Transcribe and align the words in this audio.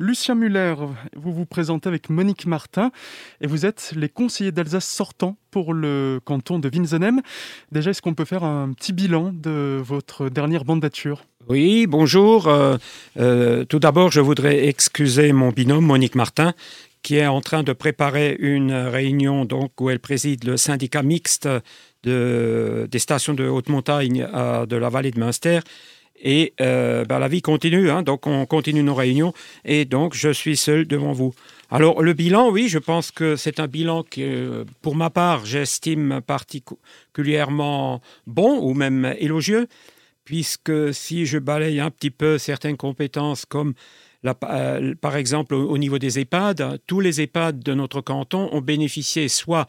Lucien 0.00 0.36
Muller, 0.36 0.76
vous 1.16 1.32
vous 1.32 1.44
présentez 1.44 1.88
avec 1.88 2.08
Monique 2.08 2.46
Martin 2.46 2.92
et 3.40 3.48
vous 3.48 3.66
êtes 3.66 3.92
les 3.96 4.08
conseillers 4.08 4.52
d'Alsace 4.52 4.86
sortants 4.86 5.36
pour 5.50 5.74
le 5.74 6.20
canton 6.24 6.60
de 6.60 6.68
Winsenheim. 6.68 7.20
Déjà, 7.72 7.90
est-ce 7.90 8.00
qu'on 8.00 8.14
peut 8.14 8.24
faire 8.24 8.44
un 8.44 8.72
petit 8.74 8.92
bilan 8.92 9.32
de 9.34 9.82
votre 9.82 10.28
dernière 10.28 10.64
mandature 10.64 11.24
Oui, 11.48 11.88
bonjour. 11.88 12.46
Euh, 12.46 12.76
euh, 13.18 13.64
tout 13.64 13.80
d'abord, 13.80 14.12
je 14.12 14.20
voudrais 14.20 14.68
excuser 14.68 15.32
mon 15.32 15.50
binôme 15.50 15.86
Monique 15.86 16.14
Martin 16.14 16.54
qui 17.02 17.16
est 17.16 17.26
en 17.26 17.40
train 17.40 17.62
de 17.62 17.72
préparer 17.72 18.36
une 18.38 18.72
réunion 18.72 19.44
donc, 19.44 19.80
où 19.80 19.90
elle 19.90 20.00
préside 20.00 20.44
le 20.44 20.56
syndicat 20.56 21.02
mixte 21.02 21.48
de, 22.04 22.88
des 22.90 22.98
stations 22.98 23.34
de 23.34 23.44
haute 23.44 23.68
montagne 23.68 24.28
de 24.68 24.76
la 24.76 24.88
vallée 24.88 25.10
de 25.10 25.18
Münster. 25.18 25.60
Et 26.20 26.52
euh, 26.60 27.04
ben, 27.04 27.18
la 27.18 27.28
vie 27.28 27.42
continue, 27.42 27.90
hein, 27.90 28.02
donc 28.02 28.26
on 28.26 28.44
continue 28.46 28.82
nos 28.82 28.94
réunions, 28.94 29.32
et 29.64 29.84
donc 29.84 30.14
je 30.14 30.30
suis 30.30 30.56
seul 30.56 30.86
devant 30.86 31.12
vous. 31.12 31.32
Alors 31.70 32.02
le 32.02 32.12
bilan, 32.12 32.50
oui, 32.50 32.68
je 32.68 32.78
pense 32.78 33.10
que 33.10 33.36
c'est 33.36 33.60
un 33.60 33.68
bilan 33.68 34.02
que, 34.02 34.64
pour 34.82 34.96
ma 34.96 35.10
part, 35.10 35.46
j'estime 35.46 36.20
particulièrement 36.26 38.00
bon 38.26 38.58
ou 38.60 38.74
même 38.74 39.14
élogieux, 39.18 39.68
puisque 40.24 40.92
si 40.92 41.24
je 41.24 41.38
balaye 41.38 41.80
un 41.80 41.90
petit 41.90 42.10
peu 42.10 42.38
certaines 42.38 42.76
compétences 42.76 43.44
comme 43.44 43.74
euh, 44.26 44.94
par 45.00 45.16
exemple 45.16 45.54
au 45.54 45.78
niveau 45.78 45.98
des 45.98 46.18
EHPAD, 46.18 46.80
tous 46.86 47.00
les 47.00 47.20
EHPAD 47.20 47.60
de 47.60 47.74
notre 47.74 48.00
canton 48.00 48.48
ont 48.52 48.60
bénéficié 48.60 49.28
soit 49.28 49.68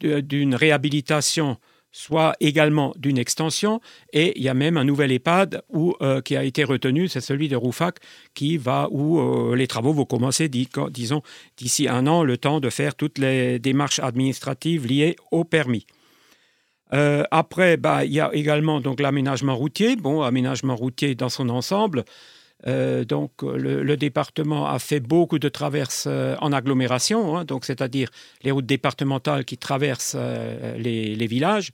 d'une 0.00 0.54
réhabilitation 0.54 1.58
soit 1.92 2.34
également 2.40 2.94
d'une 2.96 3.18
extension. 3.18 3.80
Et 4.12 4.36
il 4.36 4.42
y 4.42 4.48
a 4.48 4.54
même 4.54 4.76
un 4.76 4.84
nouvel 4.84 5.12
EHPAD 5.12 5.62
euh, 6.00 6.20
qui 6.22 6.36
a 6.36 6.42
été 6.42 6.64
retenu, 6.64 7.06
c'est 7.06 7.20
celui 7.20 7.48
de 7.48 7.56
Roufac, 7.56 7.98
qui 8.34 8.56
va, 8.56 8.88
où 8.90 9.20
euh, 9.20 9.54
les 9.54 9.66
travaux 9.66 9.92
vont 9.92 10.06
commencer, 10.06 10.48
disons, 10.48 11.22
d'ici 11.56 11.86
un 11.88 12.06
an, 12.06 12.24
le 12.24 12.38
temps 12.38 12.60
de 12.60 12.70
faire 12.70 12.94
toutes 12.94 13.18
les 13.18 13.58
démarches 13.58 14.00
administratives 14.00 14.86
liées 14.86 15.16
au 15.30 15.44
permis. 15.44 15.86
Euh, 16.94 17.24
après, 17.30 17.76
bah, 17.76 18.04
il 18.04 18.12
y 18.12 18.20
a 18.20 18.30
également 18.34 18.80
donc 18.80 19.00
l'aménagement 19.00 19.54
routier. 19.54 19.96
Bon, 19.96 20.22
aménagement 20.22 20.76
routier 20.76 21.14
dans 21.14 21.30
son 21.30 21.48
ensemble. 21.48 22.04
Euh, 22.66 23.04
donc, 23.04 23.42
le, 23.42 23.96
département 23.96 24.66
a 24.66 24.78
fait 24.78 25.00
beaucoup 25.00 25.38
de 25.38 25.48
traverses 25.48 26.06
euh, 26.08 26.36
en 26.40 26.52
agglomération, 26.52 27.36
hein, 27.36 27.44
donc 27.44 27.64
c'est-à-dire 27.64 28.08
les 28.42 28.50
routes 28.50 28.66
départementales 28.66 29.44
qui 29.44 29.58
traversent 29.58 30.16
euh, 30.16 30.76
les, 30.78 31.26
villages, 31.26 31.70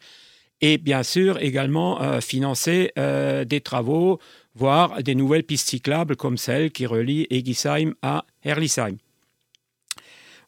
et 0.60 0.78
bien 0.78 1.02
sûr 1.02 1.40
également 1.40 2.20
financer 2.20 2.92
des 2.96 3.60
travaux, 3.60 4.18
voire 4.54 5.02
des 5.02 5.14
nouvelles 5.14 5.44
pistes 5.44 5.68
cyclables 5.68 6.16
comme 6.16 6.36
celle 6.36 6.72
qui 6.72 6.84
relie 6.84 7.26
Egisheim 7.30 7.94
à 8.02 8.24
Herlisheim 8.42 8.96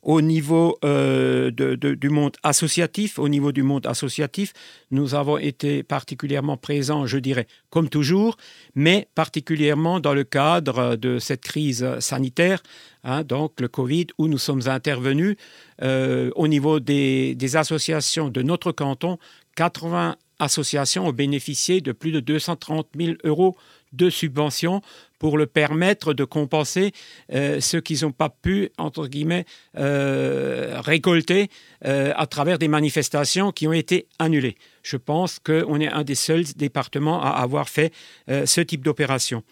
au 0.02 0.20
niveau 0.22 0.78
euh, 0.84 1.50
du 1.50 2.08
monde 2.08 2.36
associatif, 2.42 3.18
au 3.18 3.28
niveau 3.28 3.52
du 3.52 3.62
monde 3.62 3.86
associatif, 3.86 4.52
nous 4.90 5.14
avons 5.14 5.38
été 5.38 5.82
particulièrement 5.82 6.56
présents, 6.56 7.06
je 7.06 7.18
dirais, 7.18 7.46
comme 7.68 7.88
toujours, 7.88 8.36
mais 8.74 9.08
particulièrement 9.14 10.00
dans 10.00 10.14
le 10.14 10.24
cadre 10.24 10.96
de 10.96 11.18
cette 11.18 11.42
crise 11.42 11.86
sanitaire, 12.00 12.62
hein, 13.04 13.22
donc 13.24 13.60
le 13.60 13.68
Covid, 13.68 14.06
où 14.18 14.28
nous 14.28 14.38
sommes 14.38 14.68
intervenus 14.68 15.36
euh, 15.82 16.30
au 16.34 16.48
niveau 16.48 16.80
des, 16.80 17.34
des 17.34 17.56
associations 17.56 18.28
de 18.28 18.42
notre 18.42 18.72
canton. 18.72 19.18
80 19.56 20.16
associations 20.38 21.06
ont 21.06 21.12
bénéficié 21.12 21.80
de 21.80 21.92
plus 21.92 22.12
de 22.12 22.20
230 22.20 22.88
000 22.96 23.14
euros 23.24 23.56
de 23.92 24.08
subventions 24.08 24.80
pour 25.20 25.38
le 25.38 25.46
permettre 25.46 26.14
de 26.14 26.24
compenser 26.24 26.90
euh, 27.32 27.60
ce 27.60 27.76
qu'ils 27.76 28.00
n'ont 28.02 28.10
pas 28.10 28.30
pu, 28.30 28.70
entre 28.78 29.06
guillemets, 29.06 29.44
euh, 29.78 30.80
récolter 30.80 31.50
euh, 31.84 32.12
à 32.16 32.26
travers 32.26 32.58
des 32.58 32.68
manifestations 32.68 33.52
qui 33.52 33.68
ont 33.68 33.72
été 33.72 34.08
annulées. 34.18 34.56
Je 34.82 34.96
pense 34.96 35.38
qu'on 35.38 35.78
est 35.78 35.88
un 35.88 36.02
des 36.02 36.14
seuls 36.16 36.44
départements 36.56 37.22
à 37.22 37.28
avoir 37.28 37.68
fait 37.68 37.92
ce 38.28 38.62
type 38.62 38.82
d'opération. 38.82 39.44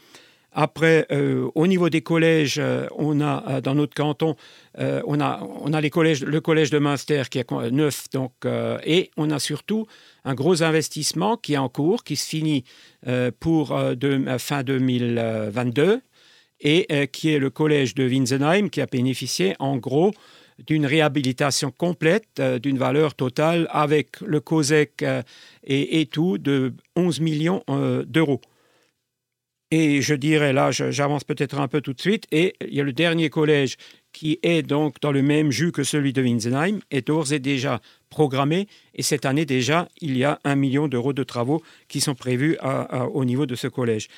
Après, 0.53 1.07
au 1.55 1.67
niveau 1.67 1.89
des 1.89 2.01
collèges, 2.01 2.61
on 2.97 3.21
a 3.21 3.61
dans 3.61 3.75
notre 3.75 3.95
canton, 3.95 4.35
on, 4.77 5.21
a, 5.21 5.47
on 5.61 5.73
a 5.73 5.81
les 5.81 5.91
collèges, 5.91 6.25
le 6.25 6.41
collège 6.41 6.71
de 6.71 6.79
Münster 6.79 7.25
qui 7.31 7.39
est 7.39 7.53
neuf, 7.71 8.09
donc, 8.13 8.33
et 8.85 9.11
on 9.17 9.31
a 9.31 9.39
surtout 9.39 9.87
un 10.25 10.35
gros 10.35 10.63
investissement 10.63 11.37
qui 11.37 11.55
est 11.55 11.59
en 11.59 11.69
cours, 11.69 12.05
qui 12.05 12.17
se 12.17 12.29
finit 12.29 12.65
euh, 13.07 13.31
pour 13.39 13.73
euh, 13.73 13.95
euh, 14.03 14.39
fin 14.39 14.63
2022 14.63 16.01
et 16.61 17.07
qui 17.13 17.33
est 17.33 17.39
le 17.39 17.51
collège 17.51 17.95
de 17.95 18.03
Winsenheim 18.05 18.69
qui 18.69 18.81
a 18.81 18.87
bénéficié 18.87 19.55
en 19.61 19.77
gros 19.77 20.11
d'une 20.67 20.87
réhabilitation 20.87 21.71
complète 21.71 22.43
d'une 22.61 22.79
valeur 22.79 23.15
totale 23.15 23.69
avec 23.71 24.21
le 24.21 24.41
COSEC 24.41 25.05
et, 25.63 26.01
et, 26.01 26.07
tout 26.07 26.37
de 26.37 26.75
11 26.97 27.21
millions 27.21 27.63
d'euros. 28.09 28.41
Et 29.71 30.01
je 30.01 30.15
dirais 30.15 30.53
là, 30.53 30.71
j'avance 30.71 31.25
peut-être 31.25 31.59
un 31.61 31.69
peu 31.69 31.81
tout 31.81 31.93
de 31.93 32.01
suite, 32.01 32.25
et 32.33 32.55
il 32.67 32.75
y 32.75 32.81
a 32.81 32.85
le 32.85 32.93
dernier 32.95 33.29
collège 33.29 33.77
qui 34.13 34.39
est 34.43 34.63
donc 34.63 34.97
dans 35.01 35.13
le 35.13 35.23
même 35.23 35.51
jus 35.51 35.73
que 35.73 35.85
celui 35.85 36.13
de 36.13 36.23
Winsenheim, 36.23 36.81
est 36.91 37.07
d'ores 37.07 37.33
et 37.33 37.39
déjà 37.39 37.81
programmé. 38.09 38.67
Et 38.95 39.03
cette 39.03 39.27
année 39.27 39.45
déjà, 39.45 39.89
il 40.01 40.17
y 40.17 40.25
a 40.25 40.41
un 40.45 40.57
million 40.57 40.89
d'euros 40.89 41.13
de 41.13 41.23
travaux 41.23 41.63
qui 41.89 42.01
sont 42.01 42.15
prévus 42.15 42.57
au 43.13 43.25
niveau 43.25 43.47
de 43.47 43.55
ce 43.55 43.69
collège. 43.69 44.09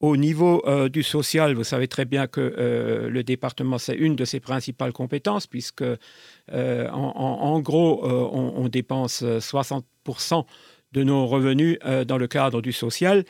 Au 0.00 0.16
niveau 0.16 0.62
euh, 0.66 0.88
du 0.88 1.02
social, 1.02 1.54
vous 1.54 1.64
savez 1.64 1.88
très 1.88 2.04
bien 2.04 2.26
que 2.26 2.40
euh, 2.40 3.08
le 3.08 3.22
département, 3.22 3.78
c'est 3.78 3.94
une 3.94 4.16
de 4.16 4.24
ses 4.24 4.38
principales 4.40 4.92
compétences, 4.92 5.46
puisque 5.46 5.82
euh, 5.82 6.90
en, 6.90 7.60
gros, 7.60 8.04
on, 8.04 8.52
on, 8.56 8.68
dépense 8.68 9.22
60% 9.22 10.44
de 10.92 11.02
nos 11.02 11.26
revenus 11.26 11.78
dans 12.06 12.18
le 12.18 12.26
cadre 12.26 12.60
du 12.60 12.72
social. 12.72 13.24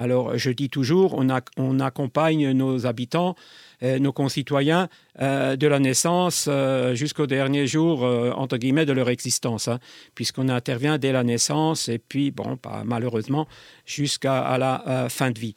Alors, 0.00 0.38
je 0.38 0.50
dis 0.50 0.70
toujours, 0.70 1.16
on, 1.56 1.80
accompagne 1.80 2.52
nos 2.52 2.86
habitants, 2.86 3.34
euh, 3.82 3.98
nos 3.98 4.12
concitoyens, 4.12 4.88
euh, 5.20 5.56
de 5.56 5.66
la 5.66 5.80
naissance 5.80 6.46
euh, 6.48 6.94
jusqu'au 6.94 7.26
dernier 7.26 7.66
jour, 7.66 8.02
entre 8.04 8.58
guillemets, 8.58 8.86
de 8.86 8.92
leur 8.92 9.08
existence, 9.08 9.66
hein, 9.66 9.80
puisqu'on 10.14 10.48
intervient 10.48 10.98
dès 10.98 11.10
la 11.10 11.24
naissance 11.24 11.88
et 11.88 11.98
puis, 11.98 12.30
bon, 12.30 12.56
pas, 12.56 12.82
malheureusement, 12.84 13.48
jusqu'à 13.86 14.56
la 14.56 15.08
fin 15.10 15.32
de 15.32 15.38
vie. 15.40 15.54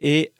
Et 0.00 0.32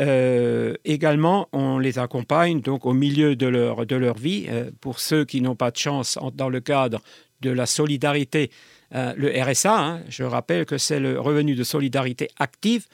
également, 0.84 1.48
on 1.52 1.78
les 1.78 1.98
accompagne 1.98 2.60
donc 2.60 2.84
au 2.84 2.92
milieu 2.92 3.34
de 3.34 3.46
leur, 3.46 3.86
de 3.86 3.96
leur 3.96 4.18
vie. 4.18 4.46
pour 4.80 5.00
ceux 5.00 5.24
qui 5.24 5.40
n'ont 5.40 5.56
pas 5.56 5.70
de 5.70 5.78
chance 5.78 6.18
dans 6.34 6.50
le 6.50 6.60
cadre 6.60 7.00
de 7.40 7.50
la 7.50 7.66
solidarité, 7.66 8.50
le 8.92 9.42
RSA, 9.42 9.78
hein, 9.78 10.00
je 10.08 10.22
rappelle 10.22 10.64
que 10.64 10.78
c'est 10.78 11.00
le 11.00 11.18
revenu 11.18 11.54
de 11.54 11.64
solidarité 11.64 12.28
active 12.38 12.86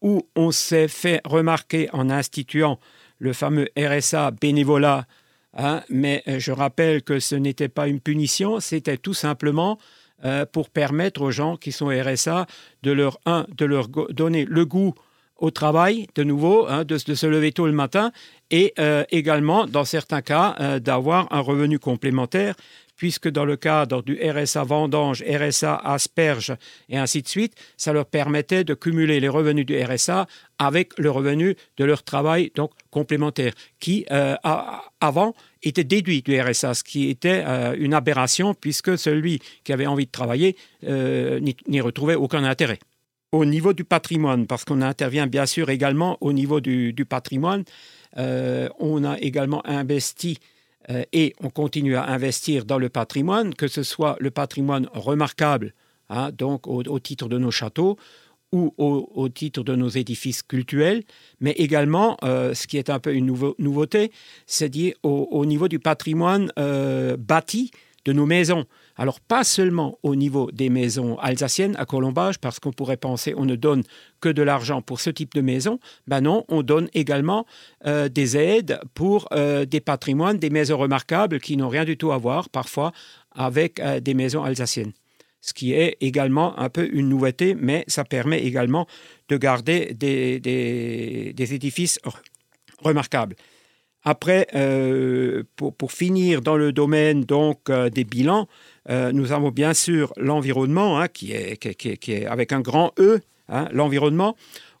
où 0.00 0.22
on 0.36 0.50
s'est 0.50 0.88
fait 0.88 1.20
remarquer 1.24 1.88
en 1.92 2.10
instituant 2.10 2.78
le 3.18 3.32
fameux 3.32 3.68
RSA 3.76 4.30
bénévolat, 4.32 5.06
hein, 5.56 5.82
mais 5.88 6.22
euh, 6.28 6.38
je 6.38 6.52
rappelle 6.52 7.02
que 7.02 7.18
ce 7.18 7.34
n'était 7.34 7.68
pas 7.68 7.88
une 7.88 8.00
punition, 8.00 8.60
c'était 8.60 8.96
tout 8.96 9.14
simplement 9.14 9.78
euh, 10.24 10.46
pour 10.46 10.70
permettre 10.70 11.22
aux 11.22 11.30
gens 11.30 11.56
qui 11.56 11.72
sont 11.72 11.88
RSA 11.88 12.46
de 12.82 12.92
leur, 12.92 13.18
un, 13.26 13.46
de 13.56 13.64
leur 13.64 13.88
donner 13.88 14.44
le 14.44 14.64
goût 14.64 14.94
au 15.36 15.50
travail, 15.50 16.08
de 16.16 16.24
nouveau, 16.24 16.66
hein, 16.68 16.84
de, 16.84 16.96
se 16.98 17.26
lever 17.26 17.52
tôt 17.52 17.66
le 17.66 17.72
matin, 17.72 18.10
et 18.50 18.74
euh, 18.78 19.04
également, 19.10 19.66
dans 19.66 19.84
certains 19.84 20.22
cas, 20.22 20.80
d'avoir 20.80 21.32
un 21.32 21.40
revenu 21.40 21.78
complémentaire 21.78 22.54
puisque 22.98 23.28
dans 23.28 23.46
le 23.46 23.56
cadre 23.56 24.02
du 24.02 24.18
RSA 24.20 24.64
vendange, 24.64 25.22
RSA 25.22 25.76
asperge 25.76 26.54
et 26.90 26.98
ainsi 26.98 27.22
de 27.22 27.28
suite, 27.28 27.54
ça 27.78 27.92
leur 27.94 28.04
permettait 28.04 28.64
de 28.64 28.74
cumuler 28.74 29.20
les 29.20 29.28
revenus 29.28 29.64
du 29.64 29.80
RSA 29.80 30.26
avec 30.58 30.98
le 30.98 31.10
revenu 31.10 31.54
de 31.76 31.84
leur 31.84 32.02
travail 32.02 32.50
donc 32.56 32.72
complémentaire, 32.90 33.52
qui 33.78 34.04
euh, 34.10 34.34
avant 35.00 35.34
était 35.62 35.84
déduit 35.84 36.22
du 36.22 36.38
RSA, 36.38 36.74
ce 36.74 36.82
qui 36.82 37.08
était 37.08 37.44
euh, 37.46 37.76
une 37.78 37.94
aberration 37.94 38.52
puisque 38.52 38.98
celui 38.98 39.40
qui 39.62 39.72
avait 39.72 39.86
envie 39.86 40.06
de 40.06 40.10
travailler 40.10 40.56
euh, 40.84 41.40
n'y 41.40 41.80
retrouvait 41.80 42.16
aucun 42.16 42.42
intérêt. 42.42 42.80
Au 43.30 43.44
niveau 43.44 43.74
du 43.74 43.84
patrimoine, 43.84 44.46
parce 44.46 44.64
qu'on 44.64 44.82
intervient 44.82 45.28
bien 45.28 45.46
sûr 45.46 45.70
également 45.70 46.18
au 46.20 46.32
niveau 46.32 46.60
du, 46.60 46.92
du 46.92 47.04
patrimoine, 47.04 47.62
on 48.16 49.04
a 49.04 49.18
également 49.20 49.64
investi 49.66 50.38
euh, 50.90 51.04
et 51.12 51.34
on 51.40 51.50
continue 51.50 51.96
à 51.96 52.04
investir 52.04 52.64
dans 52.64 52.78
le 52.78 52.88
patrimoine, 52.88 53.54
que 53.54 53.68
ce 53.68 53.82
soit 53.82 54.16
le 54.20 54.30
patrimoine 54.30 54.88
remarquable, 54.92 55.74
hein, 56.08 56.30
donc 56.32 56.66
au, 56.66 56.98
titre 56.98 57.28
de 57.28 57.38
nos 57.38 57.50
châteaux 57.50 57.96
ou 58.50 58.72
au, 58.78 59.28
titre 59.28 59.62
de 59.62 59.76
nos 59.76 59.88
édifices 59.88 60.42
cultuels, 60.42 61.04
mais 61.38 61.50
également, 61.52 62.16
euh, 62.24 62.54
ce 62.54 62.66
qui 62.66 62.78
est 62.78 62.88
un 62.88 62.98
peu 62.98 63.12
une 63.12 63.26
nouveauté, 63.58 64.10
c'est 64.46 64.70
dire 64.70 64.94
au, 65.02 65.44
niveau 65.44 65.68
du 65.68 65.78
patrimoine 65.78 66.50
euh, 66.58 67.18
bâti 67.18 67.70
de 68.08 68.14
nos 68.14 68.24
maisons. 68.24 68.64
Alors 68.96 69.20
pas 69.20 69.44
seulement 69.44 69.98
au 70.02 70.16
niveau 70.16 70.50
des 70.50 70.70
maisons 70.70 71.18
alsaciennes 71.18 71.76
à 71.76 71.84
Colombage, 71.84 72.38
parce 72.38 72.58
qu'on 72.58 72.72
pourrait 72.72 72.96
penser 72.96 73.34
on 73.36 73.44
ne 73.44 73.54
donne 73.54 73.82
que 74.20 74.30
de 74.30 74.42
l'argent 74.42 74.80
pour 74.80 74.98
ce 75.00 75.10
type 75.10 75.34
de 75.34 75.42
maison. 75.42 75.78
Ben 76.06 76.22
non, 76.22 76.46
on 76.48 76.62
donne 76.62 76.88
également 76.94 77.44
euh, 77.86 78.08
des 78.08 78.38
aides 78.38 78.80
pour 78.94 79.28
euh, 79.32 79.66
des 79.66 79.80
patrimoines, 79.80 80.38
des 80.38 80.48
maisons 80.48 80.78
remarquables 80.78 81.38
qui 81.38 81.58
n'ont 81.58 81.68
rien 81.68 81.84
du 81.84 81.98
tout 81.98 82.10
à 82.10 82.16
voir 82.16 82.48
parfois 82.48 82.92
avec 83.32 83.78
euh, 83.78 84.00
des 84.00 84.14
maisons 84.14 84.42
alsaciennes. 84.42 84.92
Ce 85.42 85.52
qui 85.52 85.74
est 85.74 85.98
également 86.00 86.58
un 86.58 86.70
peu 86.70 86.88
une 86.90 87.10
nouveauté, 87.10 87.54
mais 87.54 87.84
ça 87.88 88.04
permet 88.04 88.42
également 88.42 88.86
de 89.28 89.36
garder 89.36 89.92
des, 89.94 90.40
des 90.40 91.54
édifices 91.54 92.00
remarquables. 92.82 93.36
Après, 94.10 94.46
euh, 94.54 95.42
pour, 95.54 95.92
finir 95.92 96.40
dans 96.40 96.56
le 96.56 96.72
domaine 96.72 97.24
donc 97.24 97.68
euh, 97.68 97.90
des 97.90 98.04
bilans, 98.04 98.48
euh, 98.88 99.12
nous 99.12 99.32
avons 99.32 99.50
bien 99.50 99.74
sûr 99.74 100.14
l'environnement, 100.16 100.98
hein, 100.98 101.08
qui, 101.08 101.32
est, 101.32 102.24
avec 102.26 102.52
un 102.54 102.60
grand 102.60 102.92
E, 102.98 103.20
hein, 103.50 103.68
l'environnement, 103.70 104.34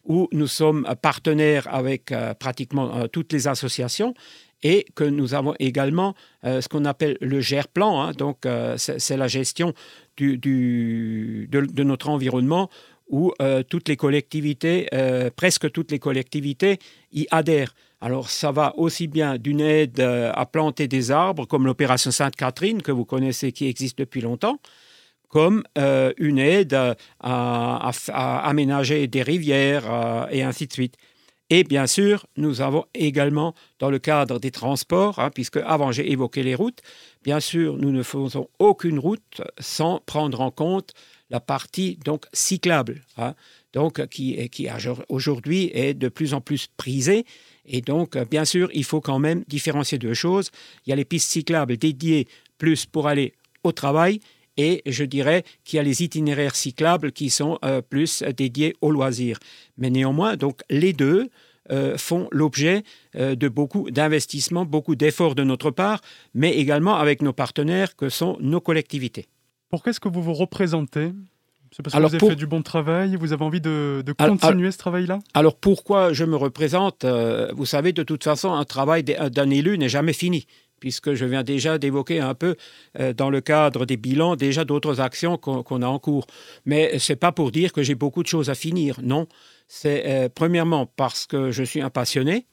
où 0.06 0.28
nous 0.32 0.46
sommes 0.46 0.86
partenaires 1.02 1.68
avec 1.70 2.14
pratiquement 2.40 3.06
toutes 3.08 3.30
les 3.34 3.48
associations 3.48 4.14
et 4.62 4.86
que 4.94 5.04
nous 5.04 5.34
avons 5.34 5.54
également 5.58 6.14
ce 6.42 6.66
qu'on 6.66 6.86
appelle 6.86 7.18
le 7.20 7.42
GERPLAN, 7.42 8.00
hein, 8.00 8.12
donc 8.12 8.46
c'est 8.78 9.16
la 9.18 9.28
gestion 9.28 9.74
de, 10.16 11.82
notre 11.82 12.08
environnement 12.08 12.70
où 13.10 13.34
toutes 13.68 13.90
les 13.90 13.96
collectivités, 13.96 14.88
presque 15.36 15.70
toutes 15.70 15.90
les 15.90 15.98
collectivités, 15.98 16.78
y 17.12 17.26
adhèrent. 17.30 17.74
Alors 18.00 18.30
ça 18.30 18.52
va 18.52 18.74
aussi 18.76 19.08
bien 19.08 19.38
d'une 19.38 19.60
aide 19.60 19.98
euh, 20.00 20.30
à 20.34 20.46
planter 20.46 20.86
des 20.86 21.10
arbres, 21.10 21.46
comme 21.46 21.66
l'opération 21.66 22.10
Sainte-Catherine, 22.10 22.80
que 22.82 22.92
vous 22.92 23.04
connaissez, 23.04 23.50
qui 23.50 23.66
existe 23.66 23.98
depuis 23.98 24.20
longtemps, 24.20 24.60
comme 25.28 25.64
euh, 25.78 26.12
une 26.16 26.38
aide 26.38 26.78
à, 27.20 27.90
aménager 28.10 29.08
des 29.08 29.22
rivières 29.22 29.92
euh, 29.92 30.26
et 30.30 30.42
ainsi 30.42 30.66
de 30.68 30.72
suite. 30.72 30.94
Et 31.50 31.64
bien 31.64 31.86
sûr, 31.86 32.26
nous 32.36 32.60
avons 32.60 32.84
également, 32.94 33.54
dans 33.78 33.90
le 33.90 33.98
cadre 33.98 34.38
des 34.38 34.50
transports, 34.50 35.18
hein, 35.18 35.30
puisque 35.34 35.56
avant 35.56 35.92
j'ai 35.92 36.12
évoqué 36.12 36.42
les 36.42 36.54
routes, 36.54 36.80
bien 37.24 37.40
sûr, 37.40 37.78
nous 37.78 37.90
ne 37.90 38.02
faisons 38.02 38.48
aucune 38.58 38.98
route 38.98 39.42
sans 39.58 40.00
prendre 40.06 40.40
en 40.40 40.50
compte 40.50 40.92
la 41.30 41.40
partie 41.40 41.98
donc 42.04 42.26
cyclable, 42.32 43.02
hein, 43.16 43.34
donc 43.72 44.06
qui, 44.08 44.48
qui 44.48 44.68
aujourd'hui 45.08 45.70
est 45.74 45.94
de 45.94 46.08
plus 46.08 46.34
en 46.34 46.40
plus 46.40 46.68
prisée 46.76 47.26
et 47.68 47.82
donc, 47.82 48.16
euh, 48.16 48.24
bien 48.24 48.44
sûr, 48.44 48.68
il 48.72 48.84
faut 48.84 49.00
quand 49.00 49.18
même 49.18 49.44
différencier 49.46 49.98
deux 49.98 50.14
choses. 50.14 50.50
Il 50.86 50.90
y 50.90 50.92
a 50.92 50.96
les 50.96 51.04
pistes 51.04 51.30
cyclables 51.30 51.76
dédiées 51.76 52.26
plus 52.56 52.86
pour 52.86 53.06
aller 53.06 53.34
au 53.62 53.72
travail 53.72 54.20
et 54.56 54.82
je 54.86 55.04
dirais 55.04 55.44
qu'il 55.64 55.76
y 55.76 55.80
a 55.80 55.82
les 55.82 56.02
itinéraires 56.02 56.56
cyclables 56.56 57.12
qui 57.12 57.30
sont 57.30 57.58
euh, 57.64 57.80
plus 57.82 58.24
dédiés 58.36 58.74
aux 58.80 58.90
loisirs. 58.90 59.38
Mais 59.76 59.90
néanmoins, 59.90 60.36
donc 60.36 60.62
les 60.70 60.92
deux 60.92 61.28
euh, 61.70 61.98
font 61.98 62.28
l'objet 62.32 62.82
de 63.14 63.48
beaucoup 63.48 63.90
d'investissements, 63.90 64.64
beaucoup 64.64 64.96
d'efforts 64.96 65.34
de 65.34 65.44
notre 65.44 65.70
part, 65.70 66.00
mais 66.34 66.56
également 66.56 66.96
avec 66.96 67.20
nos 67.20 67.34
partenaires 67.34 67.94
que 67.94 68.08
sont 68.08 68.38
nos 68.40 68.60
collectivités. 68.60 69.26
Pourquoi 69.70 69.90
est-ce 69.90 70.00
que 70.00 70.08
vous 70.08 70.22
vous 70.22 70.34
représentez? 70.34 71.12
C'est 71.72 71.82
parce 71.82 71.94
que 71.94 72.00
vous 72.00 72.06
avez 72.06 72.18
fait 72.18 72.36
du 72.36 72.46
bon 72.46 72.62
travail, 72.62 73.16
vous 73.16 73.32
avez 73.32 73.44
envie 73.44 73.60
de, 73.60 74.02
continuer 74.18 74.70
ce 74.70 74.78
travail-là? 74.78 75.18
Alors 75.34 75.56
pourquoi 75.56 76.12
je 76.12 76.24
me 76.24 76.36
représente? 76.36 77.04
Euh, 77.04 77.52
Vous 77.54 77.66
savez, 77.66 77.92
de 77.92 78.02
toute 78.02 78.24
façon, 78.24 78.52
un 78.52 78.64
travail 78.64 79.04
d'un 79.04 79.50
élu 79.50 79.76
n'est 79.76 79.88
jamais 79.88 80.14
fini, 80.14 80.46
puisque 80.80 81.12
je 81.12 81.26
viens 81.26 81.42
déjà 81.42 81.76
d'évoquer 81.76 82.20
un 82.20 82.34
peu, 82.34 82.56
euh, 82.98 83.12
dans 83.12 83.28
le 83.28 83.42
cadre 83.42 83.84
des 83.84 83.98
bilans, 83.98 84.36
déjà 84.36 84.64
d'autres 84.64 85.00
actions 85.00 85.36
qu'on 85.36 85.82
a 85.82 85.86
en 85.86 85.98
cours. 85.98 86.26
Mais 86.64 86.98
ce 86.98 87.12
n'est 87.12 87.16
pas 87.16 87.32
pour 87.32 87.52
dire 87.52 87.72
que 87.72 87.82
j'ai 87.82 87.94
beaucoup 87.94 88.22
de 88.22 88.28
choses 88.28 88.48
à 88.48 88.54
finir, 88.54 88.98
non. 89.02 89.26
C'est 89.66 90.04
euh, 90.06 90.28
premièrement 90.34 90.86
parce 90.86 91.26
que 91.26 91.50
je 91.50 91.62
suis 91.62 91.82
un 91.82 91.90
passionné. 91.90 92.46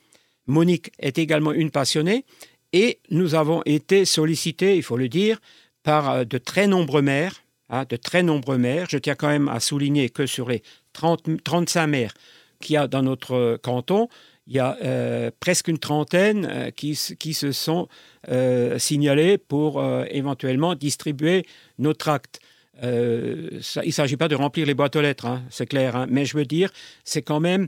Monique 0.48 0.92
est 1.00 1.18
également 1.18 1.54
une 1.54 1.72
passionnée. 1.72 2.26
Et 2.74 3.00
nous 3.10 3.36
avons 3.36 3.62
été 3.66 4.04
sollicités, 4.04 4.76
il 4.76 4.84
faut 4.84 4.98
le 4.98 5.08
dire, 5.08 5.40
par 5.86 6.26
de 6.26 6.38
très 6.38 6.68
nombreux 6.68 7.02
maires 7.02 7.46
Hein, 7.70 7.86
de 7.90 7.96
très 7.96 8.22
nombreux 8.22 8.58
maires. 8.58 8.86
Je 8.90 8.98
tiens 8.98 9.16
quand 9.16 9.28
même 9.28 9.48
à 9.48 9.60
souligner 9.60 10.10
que 10.10 10.28
sur 10.28 10.50
les 10.50 10.62
30, 10.94 11.44
35 11.44 11.88
maires 11.88 12.14
qu'il 12.62 12.76
y 12.76 12.78
a 12.78 12.88
dans 12.88 13.02
notre 13.02 13.58
canton, 13.58 14.08
il 14.48 14.54
y 14.56 14.60
a 14.60 14.78
euh, 14.84 15.32
presque 15.40 15.68
une 15.68 15.80
trentaine 15.80 16.48
euh, 16.50 16.70
qui, 16.70 16.96
se 16.96 17.52
sont 17.52 17.88
euh, 18.30 18.78
signalés 18.78 19.40
pour 19.40 19.84
éventuellement 20.10 20.76
distribuer 20.76 21.46
nos 21.80 21.94
tracts. 21.94 22.40
il 22.84 23.56
ne 23.56 23.92
s'agit 23.92 24.18
pas 24.18 24.28
de 24.28 24.36
remplir 24.36 24.68
les 24.68 24.76
boîtes 24.76 24.96
aux 24.96 25.02
lettres, 25.02 25.26
hein, 25.26 25.44
c'est 25.50 25.66
clair, 25.66 25.96
hein, 25.96 26.06
mais 26.08 26.26
je 26.26 26.38
veux 26.38 26.46
dire, 26.46 26.70
c'est 27.04 27.24
quand 27.24 27.40
même, 27.40 27.68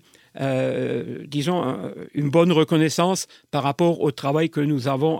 disons, 1.25 1.91
une 2.13 2.29
bonne 2.29 2.51
reconnaissance 2.51 3.25
par 3.49 3.63
rapport 3.63 4.01
au 4.01 4.11
travail 4.11 4.51
que 4.51 4.61
nous 4.61 4.87
avons 4.87 5.19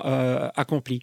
accompli. 0.56 1.02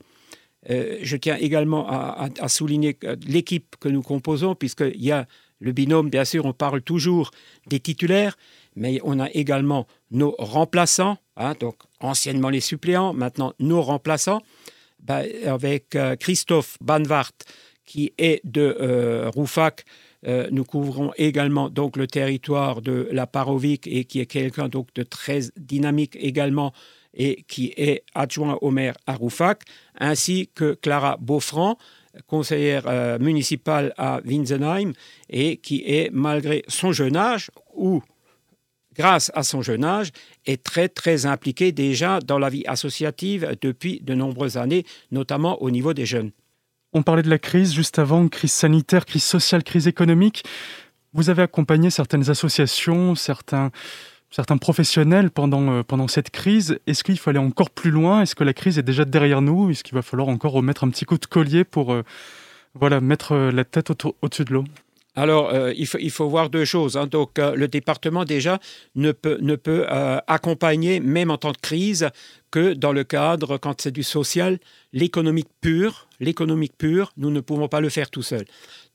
Euh, 0.70 0.98
je 1.02 1.16
tiens 1.16 1.36
également 1.36 1.86
à, 1.88 2.48
souligner 2.48 2.96
l'équipe 3.26 3.76
que 3.80 3.88
nous 3.88 4.02
composons, 4.02 4.54
puisqu'il 4.54 5.02
y 5.02 5.12
a 5.12 5.26
le 5.60 5.72
binôme, 5.72 6.10
bien 6.10 6.24
sûr, 6.24 6.44
on 6.44 6.52
parle 6.52 6.82
toujours 6.82 7.30
des 7.66 7.80
titulaires, 7.80 8.36
mais 8.76 9.00
on 9.04 9.20
a 9.20 9.30
également 9.30 9.86
nos 10.10 10.34
remplaçants, 10.38 11.16
hein, 11.36 11.54
donc 11.58 11.76
anciennement 12.00 12.50
les 12.50 12.60
suppléants, 12.60 13.12
maintenant 13.12 13.54
nos 13.58 13.82
remplaçants, 13.82 14.42
bah, 15.00 15.22
avec 15.46 15.96
euh, 15.96 16.16
Christophe 16.16 16.76
Banvart, 16.80 17.32
qui 17.86 18.12
est 18.18 18.40
de 18.44 18.76
euh, 18.80 19.30
Roufac. 19.34 19.84
nous 20.50 20.64
couvrons 20.64 21.12
également 21.18 21.68
donc 21.68 21.98
le 21.98 22.06
territoire 22.06 22.80
de 22.80 23.08
la 23.12 23.26
Parovic 23.26 23.86
et 23.86 24.06
qui 24.06 24.20
est 24.20 24.26
quelqu'un 24.26 24.68
donc 24.70 24.88
de 24.94 25.02
très 25.02 25.40
dynamique 25.58 26.16
également 26.18 26.72
et 27.14 27.44
qui 27.48 27.72
est 27.76 28.02
adjoint 28.14 28.58
au 28.60 28.70
maire 28.70 28.94
à 29.06 29.14
Roufac, 29.14 29.62
ainsi 29.98 30.50
que 30.54 30.74
Clara 30.74 31.16
Beaufranc, 31.20 31.78
conseillère 32.26 32.84
euh, 32.86 33.18
municipale 33.18 33.92
à 33.96 34.20
Winsenheim, 34.24 34.92
et 35.28 35.56
qui 35.56 35.82
est, 35.86 36.10
malgré 36.12 36.64
son 36.68 36.92
jeune 36.92 37.16
âge, 37.16 37.50
ou 37.74 38.02
grâce 38.96 39.30
à 39.34 39.42
son 39.42 39.62
jeune 39.62 39.84
âge, 39.84 40.10
est 40.46 40.62
très 40.62 40.88
très 40.88 41.26
impliquée 41.26 41.72
déjà 41.72 42.20
dans 42.20 42.38
la 42.38 42.48
vie 42.48 42.64
associative 42.66 43.56
depuis 43.60 44.00
de 44.00 44.14
nombreuses 44.14 44.56
années, 44.56 44.84
notamment 45.10 45.60
au 45.62 45.70
niveau 45.70 45.94
des 45.94 46.06
jeunes. 46.06 46.30
On 46.92 47.02
parlait 47.02 47.22
de 47.22 47.30
la 47.30 47.38
crise 47.38 47.74
juste 47.74 47.98
avant, 47.98 48.28
crise 48.28 48.52
sanitaire, 48.52 49.04
crise 49.04 49.24
sociale, 49.24 49.64
crise 49.64 49.88
économique. 49.88 50.44
Vous 51.12 51.28
avez 51.28 51.42
accompagné 51.42 51.90
certaines 51.90 52.30
associations, 52.30 53.16
certains 53.16 53.72
certains 54.34 54.56
professionnels 54.56 55.30
pendant, 55.30 55.70
euh, 55.70 55.82
pendant 55.84 56.08
cette 56.08 56.30
crise. 56.30 56.78
Est-ce 56.88 57.04
qu'il 57.04 57.18
aller 57.26 57.38
encore 57.38 57.70
plus 57.70 57.92
loin? 57.92 58.22
Est-ce 58.22 58.34
que 58.34 58.42
la 58.42 58.52
crise 58.52 58.78
est 58.78 58.82
déjà 58.82 59.04
derrière 59.04 59.40
nous? 59.40 59.70
Est-ce 59.70 59.84
qu'il 59.84 59.94
va 59.94 60.02
falloir 60.02 60.28
encore 60.28 60.52
remettre 60.52 60.82
un 60.82 60.90
petit 60.90 61.04
coup 61.04 61.18
de 61.18 61.26
collier 61.26 61.62
pour 61.62 61.92
euh, 61.92 62.02
voilà, 62.74 63.00
mettre 63.00 63.32
euh, 63.32 63.52
la 63.52 63.64
tête 63.64 63.92
au-dessus 64.22 64.44
de 64.44 64.52
l'eau? 64.52 64.64
Alors, 65.14 65.54
il, 65.76 65.86
faut, 65.86 65.98
il, 66.00 66.10
faut, 66.10 66.28
voir 66.28 66.50
deux 66.50 66.64
choses. 66.64 66.96
Hein. 66.96 67.06
Donc, 67.06 67.38
le 67.38 67.68
département, 67.68 68.24
déjà, 68.24 68.58
ne 68.96 69.12
peut, 69.12 69.38
ne 69.40 69.54
peut 69.54 69.86
accompagner, 70.26 70.98
même 70.98 71.30
en 71.30 71.38
temps 71.38 71.52
de 71.52 71.56
crise, 71.56 72.08
que 72.50 72.72
dans 72.72 72.92
le 72.92 73.04
cadre, 73.04 73.56
quand 73.56 73.80
c'est 73.80 73.92
du 73.92 74.02
social, 74.02 74.58
l'économique 74.92 75.46
pure. 75.60 76.08
L'économique 76.18 76.72
pure, 76.76 77.12
nous 77.16 77.30
ne 77.30 77.38
pouvons 77.38 77.68
pas 77.68 77.80
le 77.80 77.90
faire 77.90 78.10
tout 78.10 78.22
seul. 78.22 78.44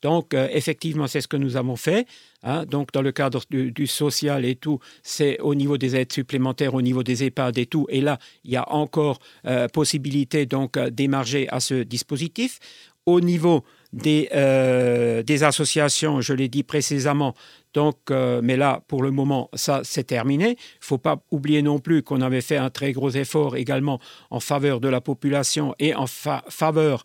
Donc, 0.01 0.33
effectivement, 0.33 1.07
c'est 1.07 1.21
ce 1.21 1.27
que 1.27 1.37
nous 1.37 1.57
avons 1.57 1.75
fait. 1.75 2.07
Hein, 2.43 2.65
donc, 2.65 2.93
dans 2.93 3.01
le 3.01 3.11
cadre 3.11 3.41
du, 3.49 3.87
social 3.87 4.45
et 4.45 4.55
tout, 4.55 4.79
c'est 5.03 5.39
au 5.41 5.55
niveau 5.55 5.77
des 5.77 5.95
aides 5.95 6.11
supplémentaires, 6.11 6.73
au 6.73 6.81
niveau 6.81 7.03
des 7.03 7.23
EHPAD 7.25 7.57
et 7.57 7.65
tout. 7.65 7.85
Et 7.89 8.01
là, 8.01 8.17
il 8.45 8.51
y 8.51 8.55
a 8.55 8.71
encore 8.71 9.19
euh, 9.45 9.67
possibilité 9.67 10.45
donc 10.45 10.77
euh, 10.77 10.89
d'émarger 10.89 11.49
à 11.49 11.59
ce 11.59 11.83
dispositif. 11.83 12.59
Au 13.05 13.19
niveau 13.19 13.63
des, 13.91 14.29
euh, 14.35 15.23
des 15.23 15.43
associations, 15.43 16.21
je 16.21 16.33
l'ai 16.33 16.47
dit 16.47 16.63
précisément, 16.63 17.33
donc, 17.73 17.97
mais 18.09 18.57
là, 18.57 18.81
pour 18.87 19.03
le 19.03 19.11
moment, 19.11 19.49
ça, 19.53 19.81
c'est 19.83 20.03
terminé. 20.03 20.45
Il 20.45 20.51
ne 20.51 20.85
faut 20.85 20.97
pas 20.97 21.21
oublier 21.29 21.61
non 21.61 21.79
plus 21.79 22.01
qu'on 22.01 22.21
avait 22.21 22.41
fait 22.41 22.57
un 22.57 22.71
très 22.71 22.93
gros 22.93 23.11
effort 23.11 23.55
également 23.57 23.99
en 24.31 24.39
faveur 24.39 24.79
de 24.79 24.87
la 24.87 25.01
population 25.01 25.75
et 25.77 25.93
en 25.93 26.07
faveur 26.07 27.03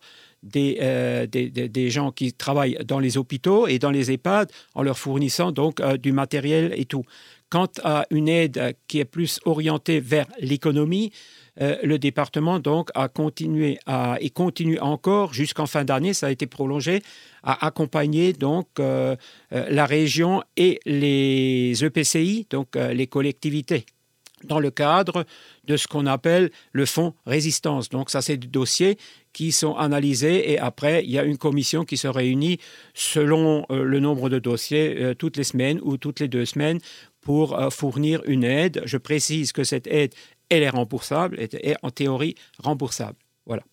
euh, 0.55 1.25
des, 1.25 1.49
des, 1.49 1.89
gens 1.89 2.11
qui 2.11 2.33
travaillent 2.33 2.77
dans 2.85 2.99
les 2.99 3.17
hôpitaux 3.17 3.67
et 3.67 3.79
dans 3.79 3.89
les 3.89 4.11
EHPAD 4.11 4.51
en 4.75 4.83
leur 4.83 4.97
fournissant 4.97 5.51
donc 5.51 5.79
euh, 5.79 5.97
du 5.97 6.11
matériel 6.11 6.73
et 6.75 6.85
tout. 6.85 7.03
Quant 7.49 7.69
à 7.83 8.05
une 8.11 8.27
aide 8.27 8.75
qui 8.87 8.99
est 8.99 9.05
plus 9.05 9.39
orientée 9.45 9.99
vers 9.99 10.27
l'économie, 10.39 11.11
euh, 11.61 11.77
le 11.83 11.97
département 11.97 12.59
donc 12.59 12.89
a 12.95 13.07
continué 13.07 13.79
à, 13.85 14.17
et 14.19 14.29
continue 14.29 14.77
encore 14.79 15.33
jusqu'en 15.33 15.65
fin 15.65 15.83
d'année, 15.83 16.13
ça 16.13 16.27
a 16.27 16.31
été 16.31 16.47
prolongé, 16.47 17.01
à 17.43 17.65
accompagner 17.65 18.33
donc 18.33 18.67
la 18.79 19.85
région 19.85 20.43
et 20.57 20.79
les 20.85 21.83
EPCI, 21.83 22.47
donc 22.49 22.75
les 22.75 23.07
collectivités 23.07 23.85
dans 24.45 24.59
le 24.59 24.71
cadre 24.71 25.25
de 25.65 25.77
ce 25.77 25.87
qu'on 25.87 26.05
appelle 26.05 26.51
le 26.71 26.85
fonds 26.85 27.13
résistance. 27.25 27.89
Donc 27.89 28.09
ça, 28.09 28.21
c'est 28.21 28.37
des 28.37 28.47
dossiers 28.47 28.97
qui 29.33 29.51
sont 29.51 29.75
analysés 29.75 30.51
et 30.51 30.59
après, 30.59 31.03
il 31.03 31.11
y 31.11 31.19
a 31.19 31.23
une 31.23 31.37
commission 31.37 31.83
qui 31.83 31.97
se 31.97 32.07
réunit 32.07 32.59
selon 32.93 33.65
euh, 33.69 33.83
le 33.83 33.99
nombre 33.99 34.29
de 34.29 34.39
dossiers 34.39 34.95
euh, 34.97 35.13
toutes 35.13 35.37
les 35.37 35.43
semaines 35.43 35.79
ou 35.83 35.97
toutes 35.97 36.19
les 36.21 36.27
deux 36.27 36.45
semaines 36.45 36.79
pour 37.21 37.59
euh, 37.59 37.69
fournir 37.69 38.21
une 38.25 38.43
aide. 38.43 38.81
Je 38.85 38.97
précise 38.97 39.51
que 39.51 39.63
cette 39.63 39.87
aide, 39.87 40.13
elle 40.49 40.63
est 40.63 40.69
remboursable, 40.69 41.37
elle 41.39 41.49
est 41.61 41.75
en 41.81 41.89
théorie 41.89 42.35
remboursable. 42.59 43.17
Voilà. 43.45 43.63